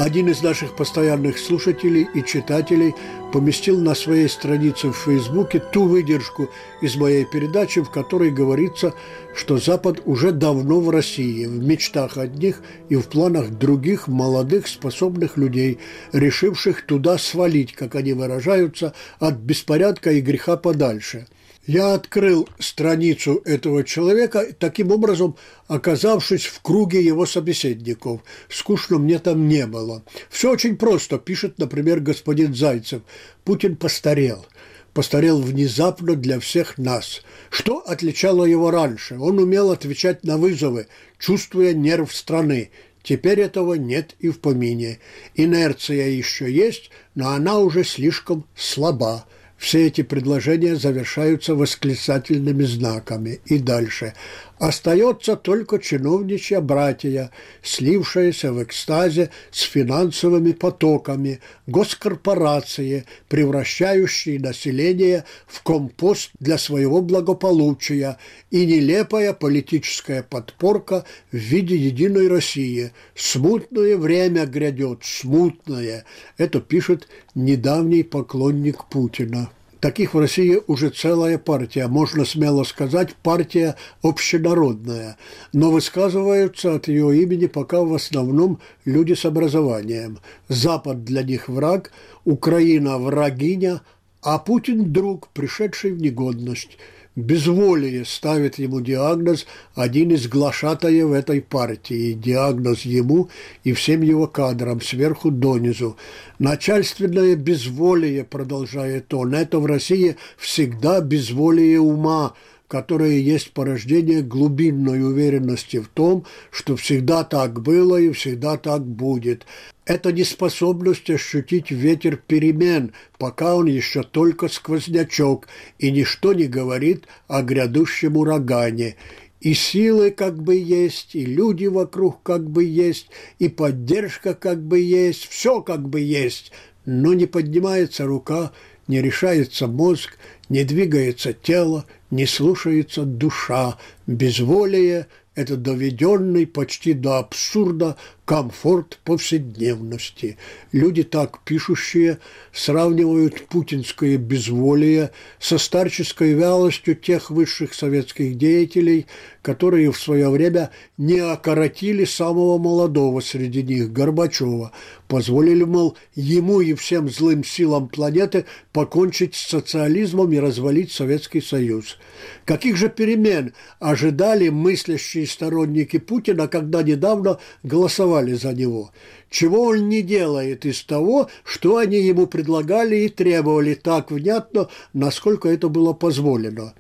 Один 0.07 0.29
из 0.29 0.41
наших 0.41 0.77
постоянных 0.77 1.37
слушателей 1.37 2.07
и 2.15 2.23
читателей 2.23 2.95
поместил 3.33 3.81
на 3.81 3.97
своей 3.97 4.29
странице 4.29 4.93
в 4.93 4.97
Фейсбуке 4.99 5.59
ту 5.59 5.89
выдержку 5.89 6.49
из 6.81 6.95
моей 6.95 7.25
передачи, 7.25 7.83
в 7.83 7.91
которой 7.91 8.31
говорится, 8.31 8.95
что 9.35 9.59
Запад 9.59 10.03
уже 10.05 10.31
давно 10.31 10.79
в 10.79 10.91
России, 10.91 11.47
в 11.47 11.61
мечтах 11.61 12.19
одних 12.19 12.63
и 12.89 12.95
в 12.95 13.09
планах 13.09 13.51
других 13.51 14.07
молодых 14.07 14.69
способных 14.69 15.37
людей, 15.37 15.81
решивших 16.13 16.87
туда 16.87 17.19
свалить, 17.19 17.73
как 17.73 17.97
они 17.97 18.13
выражаются, 18.13 18.95
от 19.19 19.35
беспорядка 19.35 20.13
и 20.13 20.21
греха 20.21 20.57
подальше– 20.57 21.27
я 21.67 21.95
открыл 21.95 22.49
страницу 22.59 23.43
этого 23.45 23.83
человека, 23.83 24.47
таким 24.59 24.93
образом 24.93 25.37
оказавшись 25.67 26.47
в 26.47 26.63
круге 26.63 27.05
его 27.05 27.27
собеседников. 27.27 28.23
Скучно 28.49 28.99
мне 28.99 29.19
там 29.19 29.49
не 29.49 29.67
было. 29.67 30.05
Все 30.31 30.53
очень 30.53 30.77
просто, 30.77 31.19
пишет, 31.19 31.59
например, 31.59 32.01
господин 32.01 32.55
Зайцев. 32.55 33.03
Путин 33.45 33.77
постарел. 33.77 34.47
Постарел 34.95 35.43
внезапно 35.43 36.15
для 36.15 36.41
всех 36.41 36.79
нас. 36.79 37.23
Что 37.51 37.81
отличало 37.81 38.45
его 38.45 38.71
раньше? 38.71 39.19
Он 39.19 39.39
умел 39.39 39.71
отвечать 39.71 40.25
на 40.25 40.39
вызовы, 40.39 40.87
чувствуя 41.19 41.75
нерв 41.75 42.15
страны. 42.15 42.71
Теперь 43.03 43.41
этого 43.41 43.75
нет 43.75 44.15
и 44.21 44.31
в 44.31 44.41
помине. 44.41 45.01
Инерция 45.35 46.09
еще 46.09 46.51
есть, 46.51 46.91
но 47.15 47.31
она 47.31 47.59
уже 47.59 47.85
слишком 47.85 48.47
слаба. 48.57 49.27
Все 49.57 49.87
эти 49.87 50.03
предложения 50.03 50.77
завершаются 50.77 51.55
восклицательными 51.55 52.65
знаками. 52.65 53.41
И 53.47 53.59
дальше. 53.59 54.15
Остается 54.59 55.37
только 55.37 55.79
чиновничья 55.79 56.63
братья, 56.63 57.31
слившаяся 57.63 58.55
в 58.55 58.63
экстазе 58.63 59.29
с 59.51 59.61
финансовыми 59.61 60.53
потоками, 60.53 61.41
госкорпорации, 61.67 63.05
превращающие 63.29 64.41
население 64.41 65.25
в 65.47 65.63
компост 65.63 66.31
для 66.41 66.57
своего 66.57 67.03
благополучия 67.03 68.17
и 68.51 68.65
нелепая 68.65 69.35
политическая 69.35 70.23
подпорка 70.23 71.05
в 71.31 71.37
виде 71.37 71.77
единой 71.77 72.29
России. 72.29 72.93
Смутное 73.15 73.99
время 73.99 74.47
грядет, 74.47 75.01
смутное. 75.03 76.07
Это 76.39 76.63
пишет 76.63 77.09
недавний 77.35 78.05
поклонник 78.05 78.87
Путина. 78.87 79.51
Таких 79.87 80.15
в 80.15 80.19
России 80.19 80.61
уже 80.67 80.91
целая 80.91 81.39
партия, 81.39 81.87
можно 81.87 82.25
смело 82.25 82.65
сказать, 82.65 83.15
партия 83.15 83.77
общенародная, 84.03 85.17
но 85.53 85.71
высказываются 85.71 86.75
от 86.75 86.89
ее 86.89 87.23
имени 87.23 87.47
пока 87.47 87.85
в 87.85 87.95
основном 87.95 88.59
люди 88.85 89.13
с 89.13 89.25
образованием. 89.25 90.19
Запад 90.49 91.05
для 91.05 91.23
них 91.23 91.49
враг, 91.49 91.93
Украина 92.25 92.99
врагиня, 92.99 93.81
а 94.23 94.41
Путин– 94.41 94.93
друг, 94.93 95.29
пришедший 95.29 95.93
в 95.93 96.03
негодность– 96.03 96.79
безволие 97.17 98.05
ставит 98.05 98.59
ему 98.59 98.81
диагноз 98.81 99.47
один 99.75 100.13
из 100.13 100.29
глашатаев 100.29 101.13
этой 101.13 101.41
партии, 101.41 102.13
диагноз 102.13 102.83
ему 102.83 103.31
и 103.65 103.73
всем 103.73 104.03
его 104.03 104.27
кадрам 104.27 104.81
сверху 104.81 105.31
донизу. 105.31 105.97
Начальственное 106.39 107.35
безволие, 107.35 108.23
продолжает 108.23 109.13
он, 109.15 109.35
это 109.35 109.59
в 109.59 109.67
России 109.67 110.17
всегда 110.37 111.01
безволие 111.01 111.81
ума, 111.81 112.35
которое 112.69 113.19
есть 113.19 113.53
порождение 113.53 114.23
глубинной 114.23 115.03
уверенности 115.03 115.79
в 115.79 115.89
том, 115.89 116.25
что 116.51 116.77
всегда 116.77 117.25
так 117.25 117.63
было 117.63 117.97
и 117.97 118.11
всегда 118.11 118.57
так 118.57 118.85
будет. 118.85 119.47
Это 119.85 120.13
неспособность 120.13 121.09
ощутить 121.11 121.71
ветер 121.71 122.17
перемен, 122.17 122.93
пока 123.19 123.55
он 123.55 123.67
еще 123.67 124.03
только 124.03 124.49
сквознячок, 124.49 125.47
и 125.79 125.91
ничто 125.93 126.33
не 126.33 126.47
говорит 126.47 127.07
о 127.29 127.43
грядущем 127.43 128.17
урагане. 128.17 128.97
И 129.41 129.55
силы 129.55 130.11
как 130.11 130.43
бы 130.43 130.57
есть, 130.57 131.15
и 131.15 131.25
люди 131.25 131.67
вокруг 131.67 132.23
как 132.25 132.51
бы 132.51 132.65
есть, 132.65 133.09
и 133.39 133.49
поддержка 133.49 134.35
как 134.35 134.61
бы 134.61 134.81
есть, 134.81 135.29
все 135.29 135.61
как 135.61 135.89
бы 135.89 136.01
есть, 136.01 136.51
но 136.85 137.15
не 137.15 137.27
поднимается 137.27 138.07
рука, 138.07 138.51
не 138.89 139.03
решается 139.03 139.67
мозг, 139.67 140.19
не 140.49 140.65
двигается 140.65 141.33
тело, 141.33 141.87
не 142.11 142.27
слушается 142.27 143.03
душа, 143.03 143.79
безволие– 144.07 145.07
это 145.37 145.57
доведенный 145.57 146.47
почти 146.47 146.95
до 146.95 147.19
абсурда 147.19 147.97
комфорт 148.27 148.99
повседневности. 149.05 150.37
Люди, 150.73 151.05
так 151.05 151.39
пишущие, 151.45 152.19
сравнивают 152.53 153.47
путинское 153.47 154.19
безволие 154.19 155.13
со 155.39 155.59
старческой 155.59 156.33
вялостью 156.33 156.97
тех 156.97 157.31
высших 157.31 157.73
советских 157.73 158.37
деятелей, 158.37 159.07
которые 159.43 159.93
в 159.93 159.99
свое 159.99 160.29
время 160.29 160.71
не 160.99 161.21
окоротили 161.21 162.05
самого 162.05 162.59
молодого 162.59 163.21
среди 163.21 163.63
них, 163.63 163.93
Горбачева, 163.93 164.73
позволили, 165.07 165.63
мол, 165.63 165.97
ему 166.17 166.61
и 166.61 166.75
всем 166.75 167.09
злым 167.09 167.45
силам 167.45 167.89
планеты 167.89 168.45
покончить 168.73 169.37
с 169.37 169.47
социализмом 169.47 170.33
и 170.33 170.41
развалить 170.41 170.91
Советский 170.91 171.41
Союз. 171.41 171.97
Каких 172.45 172.77
же 172.77 172.89
перемен 172.89 173.55
ожидали 173.79 174.49
мыслящие 174.49 175.29
сторонники 175.29 175.99
Путина, 175.99 176.49
когда 176.49 176.83
недавно 176.83 177.39
голосовали 177.63 178.16
голосовали 178.17 178.35
за 178.35 178.53
него. 178.53 178.91
Чего 179.31 179.63
он 179.63 179.89
не 179.89 180.03
делает 180.03 180.65
из 180.65 180.85
того, 180.85 181.29
что 181.45 181.77
они 181.77 181.99
ему 181.99 182.27
предлагали 182.27 182.97
и 182.97 183.09
требовали 183.09 183.75
так 183.75 184.11
внятно, 184.11 184.69
насколько 184.93 185.49
это 185.49 185.69
было 185.69 185.93
позволено 185.93 186.75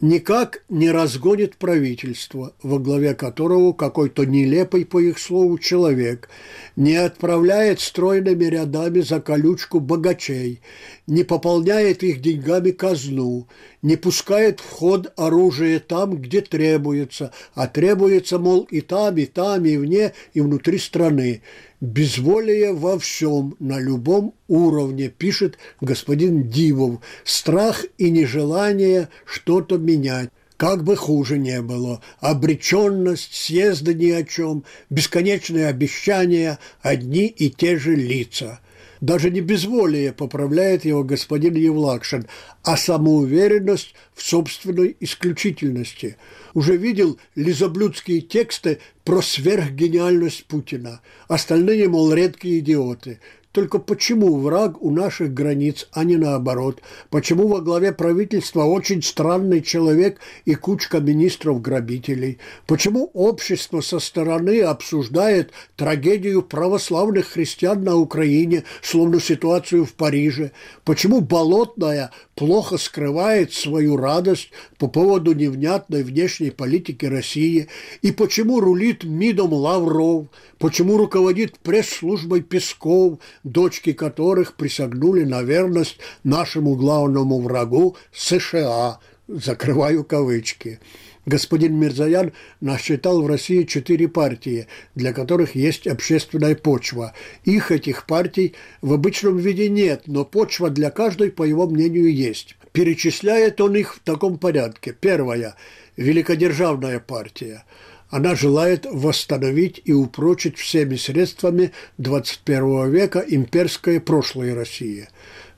никак 0.00 0.62
не 0.68 0.90
разгонит 0.90 1.56
правительство, 1.56 2.54
во 2.62 2.78
главе 2.78 3.14
которого 3.14 3.72
какой-то 3.72 4.24
нелепый, 4.24 4.84
по 4.84 4.98
их 4.98 5.18
слову, 5.18 5.58
человек, 5.58 6.28
не 6.76 6.96
отправляет 6.96 7.80
стройными 7.80 8.44
рядами 8.44 9.00
за 9.00 9.20
колючку 9.20 9.80
богачей, 9.80 10.60
не 11.06 11.24
пополняет 11.24 12.02
их 12.02 12.20
деньгами 12.20 12.70
казну, 12.70 13.46
не 13.82 13.96
пускает 13.96 14.60
в 14.60 14.70
ход 14.70 15.12
оружие 15.16 15.80
там, 15.80 16.16
где 16.16 16.40
требуется, 16.40 17.32
а 17.54 17.66
требуется, 17.66 18.38
мол, 18.38 18.66
и 18.70 18.80
там, 18.80 19.16
и 19.18 19.26
там, 19.26 19.64
и 19.64 19.76
вне, 19.76 20.12
и 20.32 20.40
внутри 20.40 20.78
страны 20.78 21.42
безволие 21.80 22.72
во 22.72 22.98
всем, 22.98 23.56
на 23.58 23.78
любом 23.80 24.34
уровне, 24.48 25.08
пишет 25.08 25.58
господин 25.80 26.48
Дивов, 26.48 27.00
страх 27.24 27.84
и 27.98 28.10
нежелание 28.10 29.08
что-то 29.24 29.78
менять. 29.78 30.30
Как 30.56 30.84
бы 30.84 30.94
хуже 30.94 31.38
не 31.38 31.62
было, 31.62 32.02
обреченность, 32.20 33.34
съезда 33.34 33.94
ни 33.94 34.10
о 34.10 34.24
чем, 34.24 34.64
бесконечные 34.90 35.66
обещания, 35.68 36.58
одни 36.82 37.26
и 37.26 37.48
те 37.48 37.78
же 37.78 37.94
лица– 37.94 38.60
даже 39.00 39.30
не 39.30 39.40
безволие 39.40 40.12
поправляет 40.12 40.84
его 40.84 41.04
господин 41.04 41.54
Евлакшин, 41.54 42.26
а 42.62 42.76
самоуверенность 42.76 43.94
в 44.14 44.22
собственной 44.22 44.96
исключительности. 45.00 46.16
Уже 46.54 46.76
видел 46.76 47.18
лизоблюдские 47.34 48.20
тексты 48.20 48.78
про 49.04 49.22
сверхгениальность 49.22 50.44
Путина. 50.46 51.00
Остальные, 51.28 51.88
мол, 51.88 52.12
редкие 52.12 52.58
идиоты. 52.58 53.20
Только 53.52 53.80
почему 53.80 54.36
враг 54.36 54.80
у 54.80 54.92
наших 54.92 55.34
границ, 55.34 55.88
а 55.90 56.04
не 56.04 56.16
наоборот? 56.16 56.80
Почему 57.10 57.48
во 57.48 57.60
главе 57.60 57.90
правительства 57.90 58.62
очень 58.62 59.02
странный 59.02 59.60
человек 59.60 60.20
и 60.44 60.54
кучка 60.54 61.00
министров-грабителей? 61.00 62.38
Почему 62.68 63.10
общество 63.12 63.80
со 63.80 63.98
стороны 63.98 64.60
обсуждает 64.60 65.50
трагедию 65.74 66.42
православных 66.42 67.26
христиан 67.26 67.82
на 67.82 67.96
Украине, 67.96 68.62
словно 68.82 69.18
ситуацию 69.18 69.84
в 69.84 69.94
Париже? 69.94 70.52
Почему 70.84 71.20
Болотная 71.20 72.12
плохо 72.36 72.78
скрывает 72.78 73.52
свою 73.52 73.96
радость 73.96 74.50
по 74.78 74.86
поводу 74.86 75.32
невнятной 75.34 76.04
внешней 76.04 76.50
политики 76.52 77.04
России? 77.04 77.66
И 78.00 78.12
почему 78.12 78.60
рулит 78.60 79.02
МИДом 79.02 79.52
Лавров? 79.52 80.28
Почему 80.58 80.98
руководит 80.98 81.58
пресс-службой 81.58 82.42
Песков, 82.42 83.18
дочки 83.44 83.92
которых 83.92 84.54
присягнули 84.54 85.24
на 85.24 85.42
верность 85.42 85.98
нашему 86.24 86.74
главному 86.76 87.40
врагу 87.40 87.96
США, 88.12 88.98
закрываю 89.28 90.04
кавычки. 90.04 90.80
Господин 91.26 91.78
Мирзаян 91.78 92.32
насчитал 92.60 93.22
в 93.22 93.26
России 93.26 93.64
четыре 93.64 94.08
партии, 94.08 94.66
для 94.94 95.12
которых 95.12 95.54
есть 95.54 95.86
общественная 95.86 96.56
почва. 96.56 97.12
Их, 97.44 97.70
этих 97.70 98.06
партий, 98.06 98.54
в 98.80 98.92
обычном 98.94 99.36
виде 99.36 99.68
нет, 99.68 100.04
но 100.06 100.24
почва 100.24 100.70
для 100.70 100.90
каждой, 100.90 101.30
по 101.30 101.42
его 101.42 101.68
мнению, 101.68 102.12
есть. 102.12 102.56
Перечисляет 102.72 103.60
он 103.60 103.76
их 103.76 103.96
в 103.96 104.00
таком 104.00 104.38
порядке. 104.38 104.96
Первая– 104.98 105.56
Великодержавная 105.96 106.98
партия– 106.98 107.64
она 108.10 108.34
желает 108.34 108.86
восстановить 108.90 109.80
и 109.84 109.92
упрочить 109.92 110.58
всеми 110.58 110.96
средствами 110.96 111.72
21 111.98 112.90
века 112.90 113.24
имперское 113.26 114.00
прошлое 114.00 114.54
России. 114.54 115.08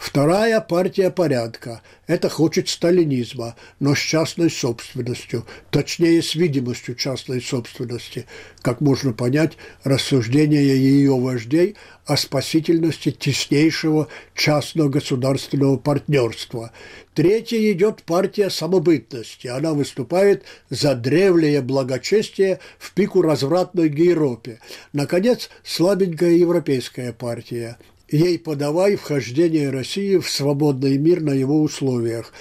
Вторая 0.02 0.60
партия 0.60 1.10
порядка– 1.10 1.80
это 2.08 2.28
хочет 2.28 2.68
сталинизма, 2.68 3.54
но 3.78 3.94
с 3.94 4.00
частной 4.00 4.50
собственностью, 4.50 5.46
точнее 5.70 6.20
с 6.22 6.34
видимостью 6.34 6.96
частной 6.96 7.40
собственности, 7.40 8.26
как 8.62 8.80
можно 8.80 9.12
понять 9.12 9.52
рассуждения 9.84 10.74
ее 10.74 11.16
вождей 11.16 11.76
о 12.04 12.16
спасительности 12.16 13.12
теснейшего 13.12 14.08
частно-государственного 14.34 15.76
партнерства. 15.76 16.72
Третья 17.14 17.70
идет 17.70 18.02
партия 18.02 18.50
самобытности. 18.50 19.46
Она 19.46 19.72
выступает 19.72 20.42
за 20.68 20.96
древнее 20.96 21.62
благочестие 21.62 22.58
в 22.80 22.92
пику 22.92 23.22
развратной 23.22 23.88
Европе. 23.88 24.58
Наконец, 24.92 25.48
слабенькая 25.62 26.32
европейская 26.32 27.12
партия– 27.12 27.78
ей 28.12 28.38
подавай 28.38 28.96
вхождение 28.96 29.70
России 29.70 30.18
в 30.18 30.30
свободный 30.30 30.98
мир 30.98 31.20
на 31.20 31.32
его 31.32 31.62
условиях. 31.62 32.32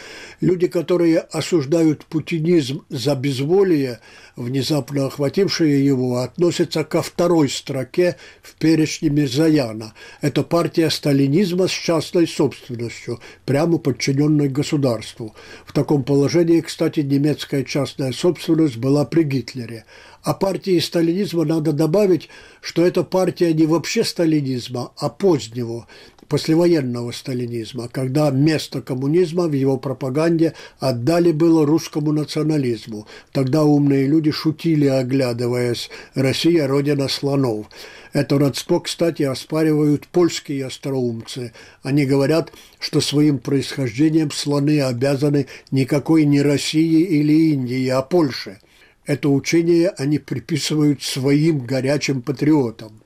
Люди, 0.41 0.67
которые 0.67 1.19
осуждают 1.19 2.05
путинизм 2.05 2.84
за 2.89 3.15
безволие, 3.15 3.99
внезапно 4.36 5.05
охватившие 5.05 5.86
его, 5.86 6.17
относятся 6.17 6.84
ко 6.84 7.01
второй 7.01 7.49
строке 7.49 8.17
в 8.41 8.55
перечне 8.55 9.10
Мирзаяна. 9.10 9.93
Это 10.19 10.43
партия 10.43 10.89
сталинизма 10.89 11.67
с 11.67 11.71
частной 11.71 12.27
собственностью, 12.27 13.19
прямо 13.45 13.77
подчиненной 13.77 14.49
государству. 14.49 15.36
В 15.65 15.73
таком 15.73 16.03
положении, 16.03 16.62
кстати, 16.62 16.99
немецкая 16.99 17.63
частная 17.63 18.12
собственность 18.12 18.77
была 18.77 19.05
при 19.05 19.23
Гитлере– 19.23 19.86
а 20.23 20.34
партии 20.34 20.79
сталинизма 20.79 21.45
надо 21.45 21.73
добавить, 21.73 22.29
что 22.62 22.86
это 22.86 23.03
партия 23.03 23.53
не 23.53 23.65
вообще 23.65 24.03
сталинизма, 24.03 24.91
а 24.97 25.10
позднего, 25.10 25.88
послевоенного 26.31 27.12
сталинизма, 27.12 27.89
когда 27.89 28.29
место 28.29 28.81
коммунизма 28.81 29.47
в 29.47 29.51
его 29.53 29.77
пропаганде 29.77 30.53
отдали 30.79 31.34
было 31.34 31.65
русскому 31.65 32.13
национализму. 32.13 33.05
Тогда 33.34 33.63
умные 33.65 34.07
люди 34.07 34.31
шутили, 34.31 34.86
оглядываясь 34.86 35.89
«Россия– 36.13 36.67
родина 36.69 37.10
слонов». 37.10 37.67
Это 38.13 38.38
родство, 38.38 38.79
кстати, 38.79 39.23
оспаривают 39.23 40.07
польские 40.07 40.67
остроумцы. 40.67 41.53
Они 41.81 42.05
говорят, 42.05 42.53
что 42.79 43.01
своим 43.01 43.39
происхождением 43.39 44.31
слоны 44.31 44.81
обязаны 44.81 45.47
никакой 45.71 46.25
не 46.25 46.41
России 46.41 47.01
или 47.01 47.51
Индии, 47.51 47.88
а 47.89 48.01
Польше– 48.01 48.60
это 49.06 49.30
учение 49.30 49.90
они 49.90 50.20
приписывают 50.20 51.02
своим 51.04 51.66
горячим 51.66 52.22
патриотам. 52.22 53.02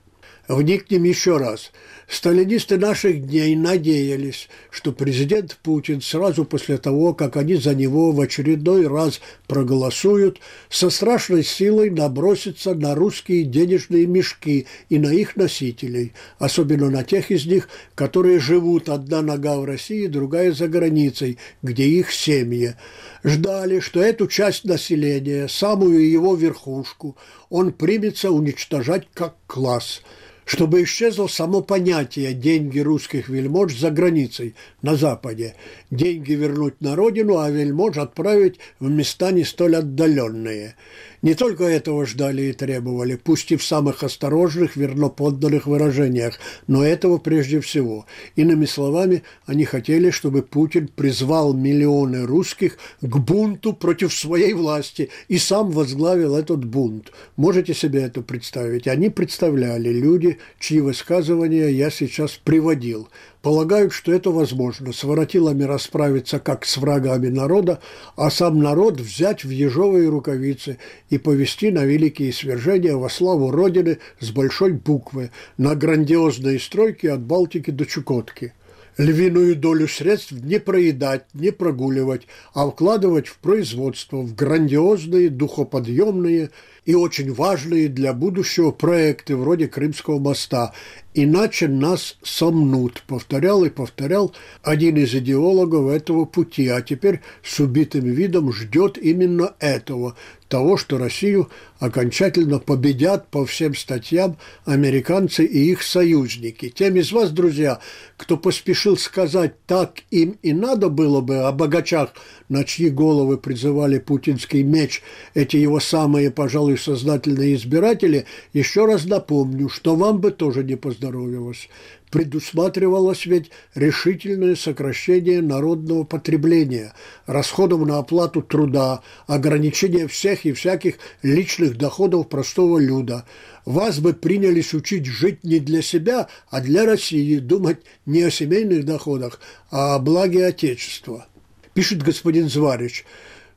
Вникнем 0.48 1.04
еще 1.04 1.38
раз. 1.38 1.72
Сталинисты 2.08 2.78
наших 2.78 3.26
дней 3.26 3.56
надеялись, 3.56 4.48
что 4.70 4.92
президент 4.92 5.58
Путин 5.64 6.00
сразу 6.00 6.44
после 6.44 6.78
того, 6.78 7.14
как 7.14 7.36
они 7.36 7.56
за 7.56 7.74
него 7.74 8.12
в 8.12 8.20
очередной 8.20 8.86
раз 8.86 9.20
проголосуют, 9.48 10.38
со 10.68 10.88
страшной 10.90 11.42
силой 11.42 11.90
набросится 11.90 12.74
на 12.74 12.94
русские 12.94 13.42
денежные 13.42 14.06
мешки 14.06 14.68
и 14.88 15.00
на 15.00 15.12
их 15.12 15.34
носителей, 15.34 16.12
особенно 16.38 16.90
на 16.90 17.02
тех 17.02 17.32
из 17.32 17.44
них, 17.44 17.68
которые 17.96 18.38
живут 18.38 18.88
одна 18.88 19.20
нога 19.20 19.56
в 19.58 19.64
России, 19.64 20.06
другая 20.06 20.52
за 20.52 20.68
границей, 20.68 21.38
где 21.62 21.86
их 21.86 22.12
семьи. 22.12 22.76
Ждали, 23.24 23.80
что 23.80 24.00
эту 24.00 24.28
часть 24.28 24.64
населения, 24.64 25.48
самую 25.48 26.08
его 26.08 26.36
верхушку, 26.36 27.16
он 27.50 27.72
примется 27.72 28.30
уничтожать 28.30 29.08
как 29.12 29.34
класс– 29.48 30.02
чтобы 30.46 30.84
исчезло 30.84 31.26
само 31.26 31.60
понятие 31.60 32.32
«деньги 32.32 32.78
русских 32.78 33.28
вельмож 33.28 33.74
за 33.74 33.90
границей, 33.90 34.54
на 34.80 34.94
Западе». 34.94 35.56
Деньги 35.90 36.32
вернуть 36.32 36.80
на 36.80 36.94
родину, 36.94 37.38
а 37.38 37.50
вельмож 37.50 37.96
отправить 37.96 38.60
в 38.78 38.88
места 38.88 39.32
не 39.32 39.42
столь 39.42 39.76
отдаленные. 39.76 40.76
Не 41.22 41.34
только 41.34 41.64
этого 41.64 42.06
ждали 42.06 42.42
и 42.42 42.52
требовали, 42.52 43.16
пусть 43.16 43.52
и 43.52 43.56
в 43.56 43.64
самых 43.64 44.02
осторожных, 44.02 44.76
верноподданных 44.76 45.66
выражениях, 45.66 46.38
но 46.66 46.84
этого 46.84 47.18
прежде 47.18 47.60
всего. 47.60 48.06
Иными 48.36 48.66
словами, 48.66 49.22
они 49.46 49.64
хотели, 49.64 50.10
чтобы 50.10 50.42
Путин 50.42 50.88
призвал 50.88 51.54
миллионы 51.54 52.26
русских 52.26 52.78
к 53.00 53.16
бунту 53.16 53.72
против 53.72 54.12
своей 54.12 54.52
власти 54.52 55.10
и 55.28 55.38
сам 55.38 55.70
возглавил 55.70 56.36
этот 56.36 56.64
бунт. 56.64 57.12
Можете 57.36 57.74
себе 57.74 58.02
это 58.02 58.22
представить? 58.22 58.86
Они 58.86 59.10
представляли 59.10 59.90
люди, 59.90 60.38
чьи 60.58 60.80
высказывания 60.80 61.68
я 61.68 61.90
сейчас 61.90 62.32
приводил 62.32 63.08
полагают, 63.46 63.92
что 63.92 64.12
это 64.12 64.32
возможно, 64.32 64.92
с 64.92 65.04
воротилами 65.04 65.62
расправиться 65.62 66.40
как 66.40 66.64
с 66.64 66.78
врагами 66.78 67.28
народа, 67.28 67.78
а 68.16 68.28
сам 68.28 68.58
народ 68.58 69.00
взять 69.00 69.44
в 69.44 69.50
ежовые 69.50 70.08
рукавицы 70.08 70.78
и 71.10 71.18
повести 71.18 71.70
на 71.70 71.84
великие 71.84 72.32
свержения 72.32 72.96
во 72.96 73.08
славу 73.08 73.52
Родины 73.52 73.98
с 74.18 74.32
большой 74.32 74.72
буквы, 74.72 75.30
на 75.58 75.76
грандиозные 75.76 76.58
стройки 76.58 77.06
от 77.06 77.20
Балтики 77.20 77.70
до 77.70 77.86
Чукотки 77.86 78.52
львиную 78.98 79.56
долю 79.56 79.88
средств 79.88 80.32
не 80.32 80.58
проедать, 80.58 81.24
не 81.34 81.50
прогуливать, 81.50 82.26
а 82.54 82.68
вкладывать 82.68 83.28
в 83.28 83.38
производство, 83.38 84.18
в 84.18 84.34
грандиозные, 84.34 85.28
духоподъемные 85.28 86.50
и 86.84 86.94
очень 86.94 87.32
важные 87.32 87.88
для 87.88 88.12
будущего 88.12 88.70
проекты 88.70 89.36
вроде 89.36 89.66
Крымского 89.66 90.18
моста. 90.18 90.72
Иначе 91.14 91.66
нас 91.66 92.16
сомнут, 92.22 93.02
повторял 93.06 93.64
и 93.64 93.70
повторял 93.70 94.34
один 94.62 94.96
из 94.96 95.14
идеологов 95.14 95.90
этого 95.90 96.24
пути, 96.24 96.68
а 96.68 96.80
теперь 96.82 97.20
с 97.42 97.58
убитым 97.58 98.04
видом 98.04 98.52
ждет 98.52 98.98
именно 98.98 99.54
этого, 99.58 100.14
того, 100.48 100.76
что 100.76 100.98
Россию 100.98 101.50
окончательно 101.78 102.58
победят 102.58 103.28
по 103.28 103.44
всем 103.44 103.74
статьям 103.74 104.38
американцы 104.64 105.44
и 105.44 105.70
их 105.70 105.82
союзники. 105.82 106.68
Тем 106.68 106.96
из 106.96 107.12
вас, 107.12 107.30
друзья, 107.30 107.80
кто 108.16 108.36
поспешил 108.36 108.96
сказать 108.96 109.54
«так 109.66 109.96
им 110.10 110.38
и 110.42 110.52
надо 110.52 110.88
было 110.88 111.20
бы» 111.20 111.38
о 111.38 111.52
богачах, 111.52 112.12
на 112.48 112.64
чьи 112.64 112.88
головы 112.88 113.38
призывали 113.38 113.98
путинский 113.98 114.62
меч 114.62 115.02
эти 115.34 115.56
его 115.56 115.80
самые, 115.80 116.30
пожалуй, 116.30 116.78
сознательные 116.78 117.54
избиратели, 117.56 118.26
еще 118.52 118.86
раз 118.86 119.04
напомню, 119.04 119.68
что 119.68 119.96
вам 119.96 120.20
бы 120.20 120.30
тоже 120.30 120.64
не 120.64 120.76
поздоровилось 120.76 121.68
предусматривалось 122.10 123.26
ведь 123.26 123.50
решительное 123.74 124.54
сокращение 124.54 125.42
народного 125.42 126.04
потребления, 126.04 126.92
расходов 127.26 127.86
на 127.86 127.98
оплату 127.98 128.42
труда, 128.42 129.02
ограничение 129.26 130.06
всех 130.08 130.44
и 130.44 130.52
всяких 130.52 130.96
личных 131.22 131.76
доходов 131.76 132.28
простого 132.28 132.78
люда. 132.78 133.24
Вас 133.64 133.98
бы 133.98 134.12
принялись 134.12 134.74
учить 134.74 135.06
жить 135.06 135.42
не 135.42 135.58
для 135.58 135.82
себя, 135.82 136.28
а 136.48 136.60
для 136.60 136.86
России, 136.86 137.38
думать 137.38 137.78
не 138.06 138.22
о 138.22 138.30
семейных 138.30 138.84
доходах, 138.84 139.40
а 139.70 139.96
о 139.96 139.98
благе 139.98 140.46
Отечества. 140.46 141.26
Пишет 141.74 142.02
господин 142.02 142.48
Зварич. 142.48 143.04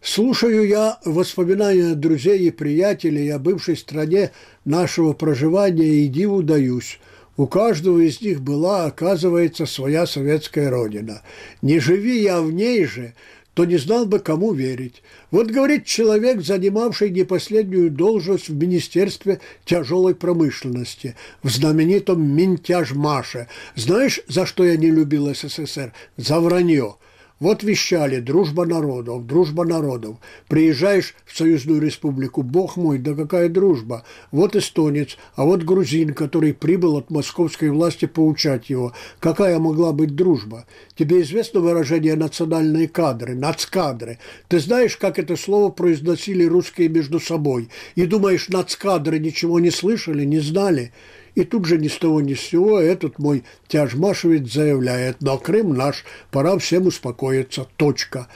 Слушаю 0.01 0.65
я 0.65 0.97
воспоминания 1.03 1.93
друзей 1.93 2.47
и 2.47 2.51
приятелей 2.51 3.29
о 3.29 3.39
бывшей 3.39 3.75
стране 3.75 4.31
нашего 4.63 5.13
проживания 5.13 6.05
и 6.05 6.07
диву 6.07 6.41
даюсь. 6.41 6.99
У 7.39 7.47
каждого 7.47 7.99
из 7.99 8.19
них 8.19 8.41
была, 8.41 8.83
оказывается, 8.83 9.65
своя 9.65 10.05
советская 10.05 10.69
родина. 10.69 11.21
Не 11.61 11.79
живи 11.79 12.21
я 12.21 12.41
в 12.41 12.51
ней 12.51 12.83
же, 12.83 13.13
то 13.53 13.63
не 13.63 13.77
знал 13.77 14.05
бы, 14.05 14.19
кому 14.19 14.51
верить. 14.51 15.01
Вот 15.31 15.47
говорит 15.49 15.85
человек, 15.85 16.41
занимавший 16.41 17.11
не 17.11 17.23
последнюю 17.23 17.91
должность 17.91 18.49
в 18.49 18.55
Министерстве 18.55 19.39
тяжелой 19.63 20.15
промышленности, 20.15 21.15
в 21.41 21.49
знаменитом 21.49 22.21
Минтяжмаше. 22.21 23.47
Знаешь, 23.73 24.19
за 24.27 24.45
что 24.45 24.65
я 24.65 24.75
не 24.75 24.91
любил 24.91 25.33
СССР? 25.33 25.93
За 26.17 26.41
вранье. 26.41 26.97
Вот 27.39 27.63
вещали 27.63 28.19
«дружба 28.19 28.65
народов», 28.65 29.25
«дружба 29.25 29.63
народов». 29.63 30.17
Приезжаешь 30.49 31.15
в 31.25 31.37
Союзную 31.37 31.81
Республику, 31.81 32.43
бог 32.43 32.75
мой, 32.75 32.97
да 32.97 33.13
какая 33.13 33.47
дружба. 33.47 34.03
Вот 34.31 34.57
эстонец, 34.57 35.17
а 35.35 35.45
вот 35.45 35.63
грузин, 35.63 36.13
который 36.13 36.53
прибыл 36.53 36.97
от 36.97 37.09
московской 37.09 37.69
власти 37.69 38.05
поучать 38.05 38.69
его. 38.69 38.91
Какая 39.21 39.57
могла 39.57 39.93
быть 39.93 40.15
дружба? 40.15 40.65
Тебе 40.95 41.21
известно 41.21 41.61
выражение 41.61 42.17
«национальные 42.17 42.89
кадры», 42.89 43.35
«нацкадры». 43.35 44.19
Ты 44.49 44.59
знаешь, 44.59 44.97
как 44.97 45.17
это 45.17 45.37
слово 45.37 45.69
произносили 45.69 46.43
русские 46.43 46.89
между 46.89 47.21
собой? 47.21 47.69
И 47.95 48.05
думаешь, 48.05 48.49
нацкадры 48.49 49.17
ничего 49.17 49.61
не 49.61 49.71
слышали, 49.71 50.25
не 50.25 50.39
знали? 50.39 50.91
И 51.35 51.43
тут 51.43 51.65
же 51.65 51.77
ни 51.77 51.87
с 51.87 51.97
того 51.97 52.21
ни 52.21 52.33
с 52.33 52.41
сего 52.41 52.79
этот 52.79 53.19
мой 53.19 53.43
тяжмашевец 53.67 54.51
заявляет, 54.51 55.17
но 55.21 55.37
Крым 55.37 55.73
наш, 55.73 56.05
пора 56.31 56.57
всем 56.57 56.87
успокоиться, 56.87 57.67
точка. 57.77 58.27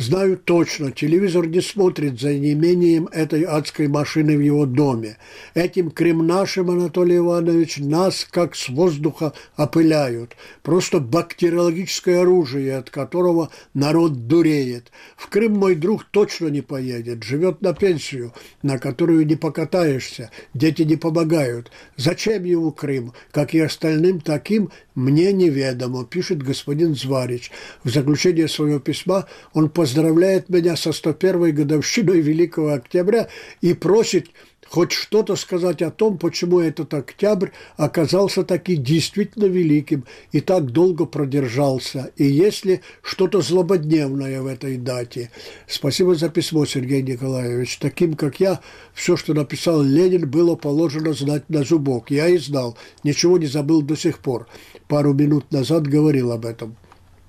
Знаю 0.00 0.38
точно, 0.38 0.92
телевизор 0.92 1.46
не 1.46 1.60
смотрит 1.60 2.18
за 2.18 2.32
неимением 2.32 3.06
этой 3.12 3.42
адской 3.42 3.86
машины 3.86 4.34
в 4.34 4.40
его 4.40 4.64
доме. 4.64 5.18
Этим 5.52 5.90
Крым 5.90 6.26
нашим, 6.26 6.70
Анатолий 6.70 7.18
Иванович, 7.18 7.80
нас 7.80 8.26
как 8.30 8.56
с 8.56 8.70
воздуха 8.70 9.34
опыляют. 9.58 10.36
Просто 10.62 11.00
бактериологическое 11.00 12.22
оружие, 12.22 12.78
от 12.78 12.88
которого 12.88 13.50
народ 13.74 14.26
дуреет. 14.26 14.90
В 15.18 15.28
Крым 15.28 15.58
мой 15.58 15.74
друг 15.74 16.04
точно 16.04 16.46
не 16.46 16.62
поедет, 16.62 17.22
живет 17.22 17.60
на 17.60 17.74
пенсию, 17.74 18.32
на 18.62 18.78
которую 18.78 19.26
не 19.26 19.36
покатаешься, 19.36 20.30
дети 20.54 20.80
не 20.80 20.96
помогают. 20.96 21.70
Зачем 21.98 22.44
ему 22.44 22.72
Крым? 22.72 23.12
Как 23.32 23.52
и 23.52 23.60
остальным 23.60 24.22
таким, 24.22 24.70
мне 25.00 25.32
неведомо, 25.32 26.04
пишет 26.04 26.42
господин 26.42 26.94
Зварич. 26.94 27.50
В 27.84 27.90
заключение 27.90 28.48
своего 28.48 28.78
письма 28.78 29.26
он 29.52 29.70
поздравляет 29.70 30.48
меня 30.48 30.76
со 30.76 30.90
101-й 30.90 31.52
годовщиной 31.52 32.20
Великого 32.20 32.74
Октября 32.74 33.28
и 33.60 33.74
просит 33.74 34.28
хоть 34.70 34.92
что-то 34.92 35.34
сказать 35.36 35.82
о 35.82 35.90
том, 35.90 36.16
почему 36.16 36.60
этот 36.60 36.94
октябрь 36.94 37.48
оказался 37.76 38.44
таки 38.44 38.76
действительно 38.76 39.46
великим 39.46 40.04
и 40.30 40.40
так 40.40 40.66
долго 40.66 41.06
продержался, 41.06 42.12
и 42.16 42.24
есть 42.24 42.64
ли 42.64 42.80
что-то 43.02 43.40
злободневное 43.40 44.40
в 44.40 44.46
этой 44.46 44.76
дате. 44.76 45.30
Спасибо 45.66 46.14
за 46.14 46.28
письмо, 46.28 46.64
Сергей 46.66 47.02
Николаевич. 47.02 47.78
Таким, 47.78 48.14
как 48.14 48.38
я, 48.38 48.60
все, 48.94 49.16
что 49.16 49.34
написал 49.34 49.82
Ленин, 49.82 50.30
было 50.30 50.54
положено 50.54 51.12
знать 51.14 51.50
на 51.50 51.64
зубок. 51.64 52.10
Я 52.10 52.28
и 52.28 52.38
знал, 52.38 52.78
ничего 53.02 53.38
не 53.38 53.46
забыл 53.46 53.82
до 53.82 53.96
сих 53.96 54.20
пор. 54.20 54.46
Пару 54.86 55.14
минут 55.14 55.50
назад 55.50 55.86
говорил 55.86 56.30
об 56.30 56.46
этом. 56.46 56.76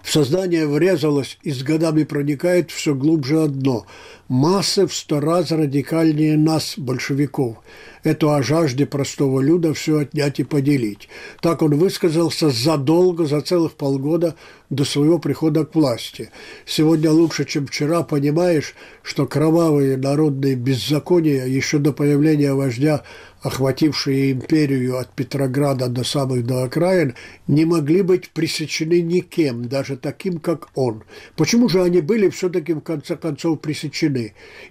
В 0.03 0.11
сознание 0.11 0.65
врезалось 0.67 1.37
и 1.43 1.51
с 1.51 1.61
годами 1.63 2.03
проникает 2.03 2.71
все 2.71 2.95
глубже 2.95 3.43
одно– 3.43 3.85
массы 4.31 4.87
в 4.87 4.93
сто 4.93 5.19
раз 5.19 5.51
радикальнее 5.51 6.37
нас, 6.37 6.75
большевиков. 6.77 7.57
Это 8.03 8.33
о 8.33 8.41
жажде 8.41 8.85
простого 8.85 9.41
люда 9.41 9.73
все 9.73 9.99
отнять 9.99 10.39
и 10.39 10.45
поделить. 10.45 11.09
Так 11.41 11.61
он 11.61 11.75
высказался 11.75 12.49
задолго, 12.49 13.25
за 13.25 13.41
целых 13.41 13.73
полгода 13.73 14.35
до 14.69 14.85
своего 14.85 15.19
прихода 15.19 15.65
к 15.65 15.75
власти. 15.75 16.31
Сегодня 16.65 17.11
лучше, 17.11 17.43
чем 17.43 17.67
вчера, 17.67 18.03
понимаешь, 18.03 18.73
что 19.03 19.27
кровавые 19.27 19.97
народные 19.97 20.55
беззакония 20.55 21.45
еще 21.45 21.77
до 21.77 21.91
появления 21.91 22.53
вождя 22.53 23.03
охватившие 23.41 24.31
империю 24.31 24.99
от 24.99 25.13
Петрограда 25.13 25.87
до 25.87 26.03
самых 26.03 26.45
до 26.45 26.63
окраин, 26.63 27.15
не 27.47 27.65
могли 27.65 28.03
быть 28.03 28.29
пресечены 28.29 29.01
никем, 29.01 29.67
даже 29.67 29.97
таким, 29.97 30.39
как 30.39 30.69
он. 30.75 31.03
Почему 31.35 31.67
же 31.67 31.81
они 31.81 32.01
были 32.01 32.29
все-таки 32.29 32.73
в 32.73 32.81
конце 32.81 33.15
концов 33.15 33.59
пресечены? 33.59 34.20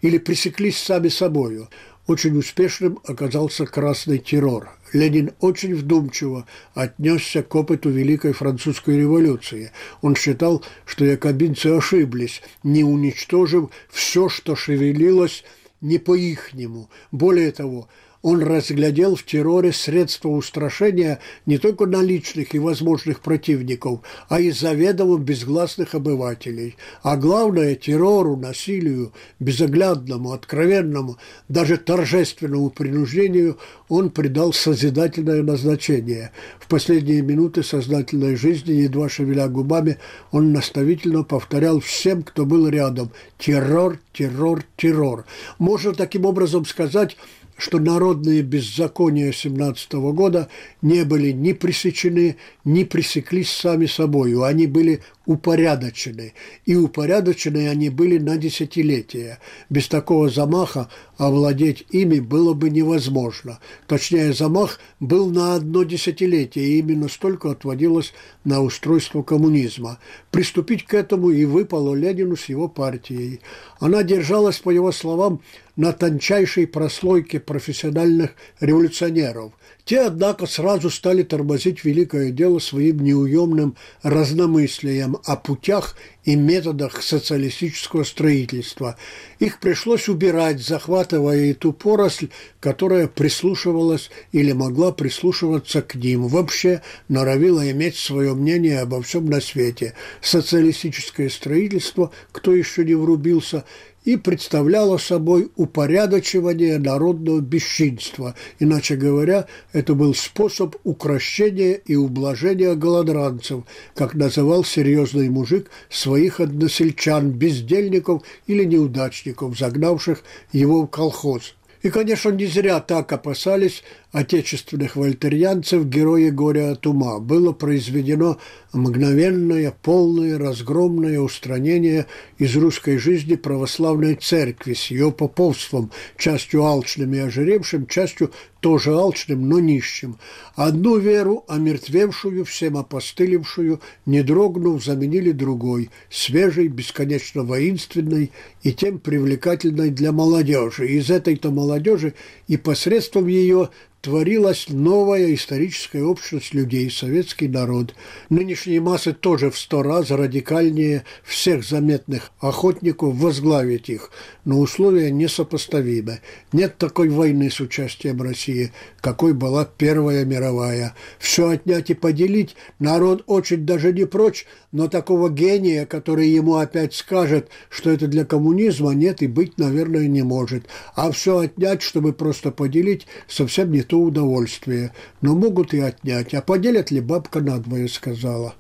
Или 0.03 0.19
пресеклись 0.19 0.79
сами 0.79 1.09
собою? 1.09 1.69
Очень 2.07 2.37
успешным 2.39 2.99
оказался 3.05 3.67
красный 3.67 4.19
террор. 4.19 4.71
Ленин 4.93 5.31
очень 5.41 5.75
вдумчиво 5.75 6.47
отнесся 6.75 7.43
к 7.43 7.55
опыту 7.55 7.91
Великой 7.91 8.33
Французской 8.33 8.97
революции. 8.97 9.71
Он 10.03 10.17
считал, 10.17 10.65
что 10.87 11.05
якобинцы 11.05 11.69
ошиблись, 11.69 12.43
не 12.65 12.83
уничтожив 12.83 13.71
все, 13.91 14.29
что 14.29 14.57
шевелилось 14.57 15.45
не 15.81 15.99
по-ихнему. 15.99 16.91
Более 17.13 17.53
того, 17.53 17.89
он 18.23 18.43
разглядел 18.43 19.15
в 19.15 19.25
терроре 19.25 19.73
средства 19.73 20.29
устрашения 20.29 21.21
не 21.47 21.59
только 21.59 21.87
наличных 21.87 22.55
и 22.55 22.59
возможных 22.59 23.21
противников, 23.21 24.01
а 24.29 24.41
и 24.41 24.51
заведомо 24.51 25.17
безгласных 25.19 25.95
обывателей. 25.95 26.77
А 27.03 27.17
главное– 27.17 27.75
террору, 27.77 28.37
насилию, 28.37 29.13
безоглядному, 29.39 30.33
откровенному, 30.33 31.17
даже 31.49 31.79
торжественному 31.79 32.71
принуждению 32.71 33.59
он 33.89 34.11
придал 34.11 34.53
созидательное 34.53 35.43
назначение. 35.43 36.31
В 36.59 36.69
последние 36.69 37.23
минуты 37.23 37.63
сознательной 37.63 38.37
жизни, 38.37 38.73
едва 38.73 39.09
шевеля 39.09 39.49
губами, 39.49 39.99
он 40.31 40.53
наставительно 40.53 41.25
повторял 41.25 41.81
всем, 41.81 42.23
кто 42.23 42.45
был 42.45 42.69
рядом– 42.69 43.11
террор, 43.39 43.99
террор, 44.13 44.63
террор. 44.77 45.25
Можно 45.59 45.95
таким 45.95 46.27
образом 46.27 46.67
сказать, 46.67 47.17
что 47.61 47.79
народные 47.79 48.43
беззакония 48.43 49.33
17 49.33 49.93
года 49.93 50.49
не 50.83 51.05
были 51.05 51.31
ни 51.31 51.53
пресечены, 51.53 52.37
ни 52.65 52.85
пресеклись 52.85 53.51
сами 53.51 53.87
собою. 53.87 54.45
Они 54.45 54.67
были 54.67 55.01
упорядочены. 55.31 56.35
И 56.67 56.75
упорядочены 56.75 57.69
они 57.69 57.89
были 57.89 58.19
на 58.19 58.37
десятилетия. 58.37 59.39
Без 59.69 59.87
такого 59.87 60.29
замаха 60.29 60.89
овладеть 61.19 61.87
ими 61.91 62.19
было 62.19 62.53
бы 62.53 62.69
невозможно. 62.69 63.61
Точнее, 63.87 64.33
замах 64.33 64.81
был 64.99 65.31
на 65.31 65.55
одно 65.55 65.85
десятилетие, 65.85 66.65
и 66.65 66.79
именно 66.81 67.09
столько 67.09 67.53
отводилось 67.53 68.13
на 68.43 68.61
устройство 68.61 69.23
коммунизма. 69.23 70.01
Приступить 70.33 70.85
к 70.85 70.95
этому 70.95 71.31
и 71.31 71.45
выпало 71.45 71.95
Ленину 71.95 72.35
с 72.35 72.47
его 72.47 72.67
партией. 72.67 73.41
Она 73.79 74.03
держалась, 74.03 74.59
по 74.59 74.71
его 74.71 74.91
словам, 74.91 75.43
на 75.77 75.93
тончайшей 75.93 76.67
прослойке 76.67 77.39
профессиональных 77.39 78.33
революционеров. 78.61 79.53
Те, 79.85 80.03
однако, 80.03 80.47
сразу 80.47 80.91
стали 80.91 81.23
тормозить 81.23 81.85
великое 81.85 82.31
дело 82.31 82.59
своим 82.59 82.99
неуемным 82.99 83.77
разномыслием 84.03 85.17
о 85.25 85.37
путях 85.37 85.97
и 86.25 86.37
методах 86.37 87.03
социалистического 87.03 88.05
строительства. 88.05 88.97
Их 89.39 89.59
пришлось 89.59 90.09
убирать, 90.09 90.61
захватывая 90.61 91.47
и 91.47 91.55
ту 91.55 91.73
поросль, 91.73 92.29
которая 92.61 93.09
прислушивалась 93.09 94.11
или 94.33 94.53
могла 94.53 94.93
прислушиваться 94.93 95.83
к 95.83 95.95
ним, 95.95 96.29
вообще 96.29 96.83
норовила 97.09 97.71
иметь 97.71 97.97
свое 97.97 98.35
мнение 98.35 98.81
обо 98.81 99.03
всем 99.03 99.27
на 99.27 99.41
свете. 99.41 99.95
Социалистическое 100.21 101.29
строительство, 101.29 102.11
кто 102.33 102.55
еще 102.55 102.85
не 102.85 102.95
врубился– 102.95 103.65
и 104.05 104.17
представляла 104.17 104.97
собой 104.97 105.51
упорядочивание 105.57 106.79
народного 106.79 107.41
бесчинства. 107.41 108.35
Иначе 108.59 108.97
говоря, 108.97 109.47
это 109.73 109.95
был 109.95 110.15
способ 110.15 110.77
укращения 110.85 111.75
и 111.75 111.97
ублажения 111.97 112.75
голодранцев, 112.75 113.65
как 113.95 114.15
называл 114.15 114.65
серьезный 114.65 115.29
мужик 115.29 115.71
своих 115.91 116.41
односельчан, 116.41 117.31
бездельников 117.31 118.23
или 118.47 118.65
неудачников, 118.65 119.59
загнавших 119.59 120.23
его 120.53 120.83
в 120.83 120.87
колхоз. 120.89 121.55
И, 121.83 121.89
конечно, 121.89 122.31
не 122.31 122.47
зря 122.47 122.81
так 122.81 123.11
опасались 123.13 123.83
отечественных 124.13 124.97
вольтерьянцев 124.97 125.85
герои 125.85 126.31
горя 126.31 126.73
от 126.73 126.87
ума. 126.87 127.21
Было 127.21 127.53
произведено 127.53 128.39
мгновенное, 128.73 129.73
полное, 129.83 130.39
разгромное 130.39 131.21
устранение 131.21 132.07
из 132.39 132.57
русской 132.57 132.99
жизни 132.99 133.37
православной 133.37 134.17
церкви 134.17 134.75
с 134.75 134.87
ее 134.91 135.13
поповством, 135.13 135.91
частью 136.17 136.65
алчным 136.65 137.15
и 137.15 137.19
ожиревшим, 137.19 137.87
частью 137.87 138.33
тоже 138.61 138.93
алчным, 138.93 139.49
но 139.49 139.59
нищим. 139.59 140.19
Одну 140.55 140.99
веру, 140.99 141.45
омертвевшую, 141.49 142.45
всем 142.45 142.77
опостылевшую, 142.77 143.81
не 144.07 144.23
дрогнув, 144.23 144.85
заменили 144.85 145.33
другой, 145.33 145.91
свежей, 146.11 146.69
бесконечно 146.69 147.43
воинственной 147.43 148.33
и 148.63 148.73
тем 148.73 148.99
привлекательной 148.99 149.91
для 149.91 150.13
молодежи. 150.13 150.89
Из 150.89 151.11
этой-то 151.11 151.51
молодежи 151.51 152.15
и 152.49 152.57
посредством 152.57 153.27
ее 153.29 153.71
творилась 154.01 154.67
новая 154.69 155.35
историческая 155.35 156.03
общность 156.03 156.55
людей, 156.55 156.91
советский 156.91 157.49
народ. 157.49 157.95
Нынешние 158.31 158.81
массы 158.81 159.13
тоже 159.13 159.51
в 159.51 159.59
сто 159.59 159.83
раз 159.83 160.11
радикальнее 160.11 161.05
всех 161.23 161.65
заметных 161.65 162.31
охотников 162.41 163.15
возглавить 163.15 163.91
их, 163.91 164.11
но 164.45 164.59
условия 164.59 165.11
несопоставимы. 165.11 166.21
Нет 166.53 166.79
такой 166.79 167.11
войны 167.11 167.51
с 167.51 167.61
участием 167.61 168.23
России, 168.23 168.73
какой 169.01 169.35
была 169.35 169.65
Первая 169.65 170.25
мировая. 170.25 170.95
Все 171.19 171.51
отнять 171.51 171.91
и 171.91 171.95
поделить 171.95 172.57
народ 172.79 173.25
очень 173.27 173.67
даже 173.67 173.93
не 173.93 174.07
прочь, 174.07 174.47
но 174.73 174.89
такого 174.89 175.29
гения, 175.29 175.85
который 175.85 176.29
ему 176.29 176.57
опять 176.57 176.95
скажет, 176.95 177.49
что 177.69 177.91
это 177.91 178.07
для 178.07 178.25
коммунизма, 178.25 178.93
нет 178.93 179.23
и 179.23 179.27
быть, 179.27 179.59
наверное, 179.59 180.07
не 180.07 180.23
может. 180.23 180.65
А 180.95 181.11
все 181.11 181.39
отнять, 181.39 181.83
чтобы 181.83 182.13
просто 182.13 182.51
поделить, 182.51 183.07
совсем 183.29 183.73
не 183.73 183.83
то 183.91 183.99
удовольствие. 183.99 184.93
Но 185.21 185.35
могут 185.35 185.75
и 185.75 185.81
отнять. 185.81 186.33
А 186.33 186.41
поделят 186.41 186.93
ли 186.93 187.01
бабка 187.01 187.41
надвое 187.41 187.89
сказала. 187.89 188.55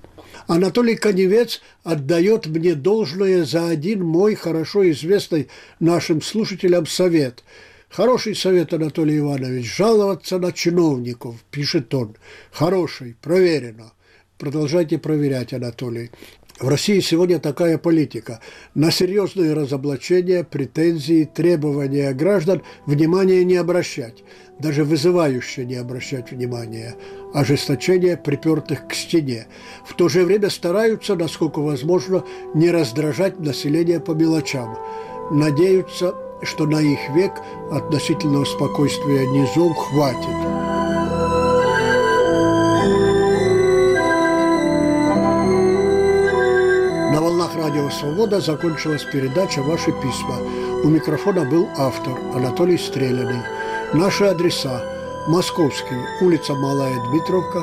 Анатолий 0.49 0.97
Коневец 0.97 1.61
отдает 1.85 2.47
мне 2.47 2.75
должное 2.75 3.45
за 3.45 3.69
один 3.69 4.03
мой 4.03 4.35
хорошо 4.35 4.91
известный 4.91 5.49
нашим 5.79 6.21
слушателям 6.21 6.87
совет. 6.87 7.45
Хороший 7.89 8.35
совет, 8.35 8.73
Анатолий 8.73 9.19
Иванович, 9.19 9.77
жаловаться 9.77 10.39
на 10.39 10.53
чиновников, 10.53 11.37
пишет 11.51 11.95
он. 11.95 12.17
Хороший, 12.51 13.17
проверено. 13.21 13.93
Продолжайте 14.39 14.99
проверять, 14.99 15.53
Анатолий. 15.53 16.11
В 16.61 16.69
России 16.69 17.01
сегодня 17.01 17.39
такая 17.39 17.79
политика. 17.79 18.41
На 18.75 18.91
серьезные 18.91 19.55
разоблачения, 19.55 20.45
претензии, 20.45 21.25
требования 21.25 22.13
граждан 22.13 22.61
внимания 22.85 23.43
не 23.45 23.57
обращать, 23.57 24.23
даже 24.59 24.85
вызывающе 24.85 25.65
не 25.65 25.77
обращать 25.77 26.33
внимания, 26.33 26.97
ожесточение 27.33 28.19
припертых 28.19 28.89
к 28.89 28.93
стене. 28.93 29.47
В 29.87 29.95
то 29.95 30.11
же 30.11 30.23
время 30.23 30.51
стараются, 30.51 31.17
насколько 31.17 31.61
возможно, 31.61 32.25
не 32.53 32.71
раздражать 32.71 33.41
население 33.41 33.99
по 33.99 34.11
мелочам. 34.11 34.77
Надеются, 35.31 36.15
что 36.43 36.67
на 36.67 36.81
их 36.81 36.99
век 37.15 37.33
относительного 37.73 38.45
спокойствия 38.45 39.27
низов 39.29 39.75
хватит. 39.79 40.70
Радио 47.71 47.89
«Свобода» 47.89 48.41
закончилась 48.41 49.05
передача 49.05 49.63
«Ваши 49.63 49.93
письма». 49.93 50.39
У 50.83 50.89
микрофона 50.89 51.45
был 51.45 51.69
автор 51.79 52.19
Анатолий 52.35 52.77
Стреляный. 52.77 53.43
Наши 53.95 54.25
адреса. 54.25 54.83
Московский, 55.29 55.95
улица 56.21 56.55
Малая 56.55 56.97
Дмитровка, 57.11 57.63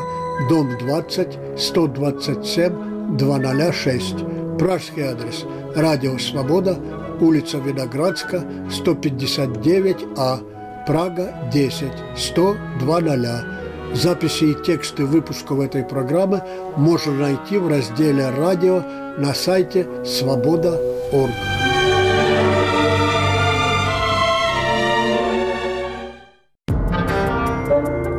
дом 0.49 0.77
20, 0.77 1.59
127, 1.59 3.17
206. 3.17 4.15
Пражский 4.57 5.03
адрес. 5.03 5.43
Радио 5.75 6.17
«Свобода», 6.19 6.79
улица 7.19 7.57
Виноградска, 7.57 8.45
159А, 8.69 10.85
Прага, 10.87 11.33
10, 11.51 11.91
100, 12.15 12.55
200. 12.79 13.56
Записи 13.93 14.45
и 14.45 14.53
тексты 14.53 15.05
выпусков 15.05 15.59
этой 15.59 15.83
программы 15.83 16.43
можно 16.75 17.13
найти 17.13 17.57
в 17.57 17.67
разделе 17.67 18.29
«Радио» 18.29 18.83
на 19.17 19.33
сайте 19.33 19.87
свобода.орг. 20.05 21.31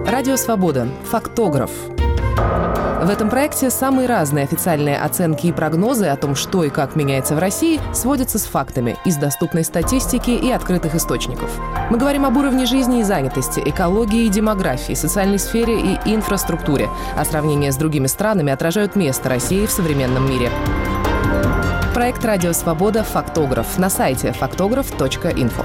Радио 0.07 0.37
«Свобода». 0.37 0.89
Фактограф. 1.05 1.71
В 3.01 3.11
этом 3.11 3.31
проекте 3.31 3.71
самые 3.71 4.09
разные 4.09 4.43
официальные 4.43 4.99
оценки 4.99 5.47
и 5.47 5.53
прогнозы 5.53 6.07
о 6.07 6.17
том, 6.17 6.35
что 6.35 6.65
и 6.65 6.69
как 6.69 6.97
меняется 6.97 7.37
в 7.37 7.39
России, 7.39 7.81
сводятся 7.95 8.41
с 8.41 8.45
фактами 8.45 8.97
из 9.05 9.17
доступной 9.17 9.63
статистики 9.63 10.31
и 10.31 10.51
открытых 10.51 10.97
источников. 10.97 11.49
Мы 11.91 11.99
говорим 11.99 12.27
об 12.27 12.37
уровне 12.37 12.67
жизни 12.67 13.01
и 13.01 13.05
занятости, 13.05 13.63
экологии 13.65 14.25
и 14.25 14.29
демографии, 14.29 14.95
социальной 14.95 15.39
сфере 15.39 15.81
и 15.81 15.99
инфраструктуре, 16.07 16.89
а 17.17 17.25
сравнение 17.25 17.71
с 17.71 17.77
другими 17.77 18.09
странами 18.09 18.53
отражают 18.53 18.97
место 18.97 19.29
России 19.29 19.67
в 19.67 19.71
современном 19.71 20.29
мире. 20.29 20.51
Проект 21.95 22.25
«Радио 22.25 22.53
Свобода. 22.53 23.05
Фактограф» 23.05 23.79
на 23.79 23.91
сайте 23.91 24.33
фактограф.инфо. 24.33 25.65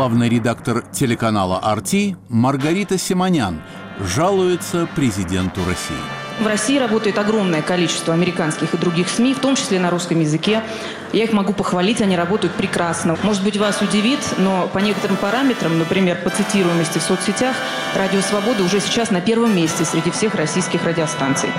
Главный 0.00 0.30
редактор 0.30 0.80
телеканала 0.80 1.58
«Арти» 1.58 2.16
Маргарита 2.30 2.96
Симонян 2.96 3.60
жалуется 4.00 4.88
президенту 4.96 5.60
России. 5.68 5.94
В 6.40 6.46
России 6.46 6.78
работает 6.78 7.18
огромное 7.18 7.60
количество 7.60 8.14
американских 8.14 8.72
и 8.72 8.78
других 8.78 9.10
СМИ, 9.10 9.34
в 9.34 9.40
том 9.40 9.56
числе 9.56 9.78
на 9.78 9.90
русском 9.90 10.18
языке. 10.18 10.62
Я 11.12 11.24
их 11.24 11.34
могу 11.34 11.52
похвалить, 11.52 12.00
они 12.00 12.16
работают 12.16 12.54
прекрасно. 12.54 13.18
Может 13.22 13.44
быть, 13.44 13.58
вас 13.58 13.82
удивит, 13.82 14.20
но 14.38 14.68
по 14.68 14.78
некоторым 14.78 15.18
параметрам, 15.18 15.78
например, 15.78 16.16
по 16.24 16.30
цитируемости 16.30 16.96
в 16.96 17.02
соцсетях, 17.02 17.54
«Радио 17.94 18.22
Свобода» 18.22 18.64
уже 18.64 18.80
сейчас 18.80 19.10
на 19.10 19.20
первом 19.20 19.54
месте 19.54 19.84
среди 19.84 20.10
всех 20.10 20.34
российских 20.34 20.82
радиостанций. 20.82 21.50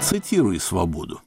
Цитируй 0.00 0.58
свободу. 0.58 1.20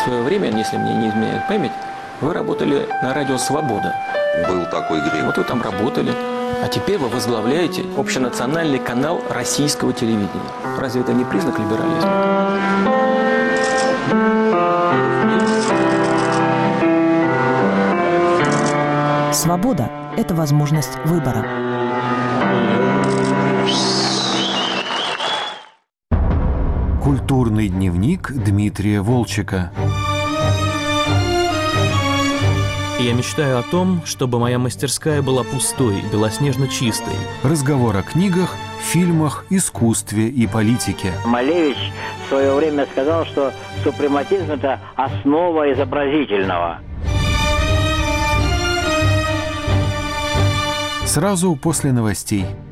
Свое 0.00 0.22
время, 0.22 0.50
если 0.56 0.76
мне 0.76 0.94
не 0.94 1.08
изменяет 1.08 1.46
память, 1.48 1.72
вы 2.20 2.32
работали 2.32 2.88
на 3.02 3.14
радио 3.14 3.38
«Свобода». 3.38 3.94
Был 4.48 4.64
такой 4.66 5.00
грех. 5.00 5.24
Вот 5.26 5.36
вы 5.36 5.44
там 5.44 5.62
работали. 5.62 6.12
А 6.62 6.68
теперь 6.68 6.98
вы 6.98 7.08
возглавляете 7.08 7.84
общенациональный 7.96 8.78
канал 8.78 9.20
российского 9.30 9.92
телевидения. 9.92 10.28
Разве 10.78 11.02
это 11.02 11.12
не 11.12 11.24
признак 11.24 11.58
либерализма? 11.58 12.50
Свобода– 19.32 19.90
это 20.16 20.34
возможность 20.34 20.98
выбора. 21.04 21.69
Культурный 27.10 27.68
дневник 27.68 28.30
Дмитрия 28.30 29.00
Волчика. 29.00 29.72
Я 33.00 33.14
мечтаю 33.14 33.58
о 33.58 33.64
том, 33.64 34.02
чтобы 34.04 34.38
моя 34.38 34.60
мастерская 34.60 35.20
была 35.20 35.42
пустой, 35.42 36.04
белоснежно 36.12 36.68
чистой. 36.68 37.16
Разговор 37.42 37.96
о 37.96 38.02
книгах, 38.02 38.54
фильмах, 38.78 39.44
искусстве 39.50 40.28
и 40.28 40.46
политике. 40.46 41.12
Малевич 41.24 41.78
в 42.26 42.28
свое 42.28 42.54
время 42.54 42.86
сказал, 42.92 43.26
что 43.26 43.52
супрематизм– 43.82 44.44
это 44.52 44.78
основа 44.94 45.72
изобразительного. 45.72 46.78
Сразу 51.06 51.56
после 51.56 51.90
новостей– 51.90 52.46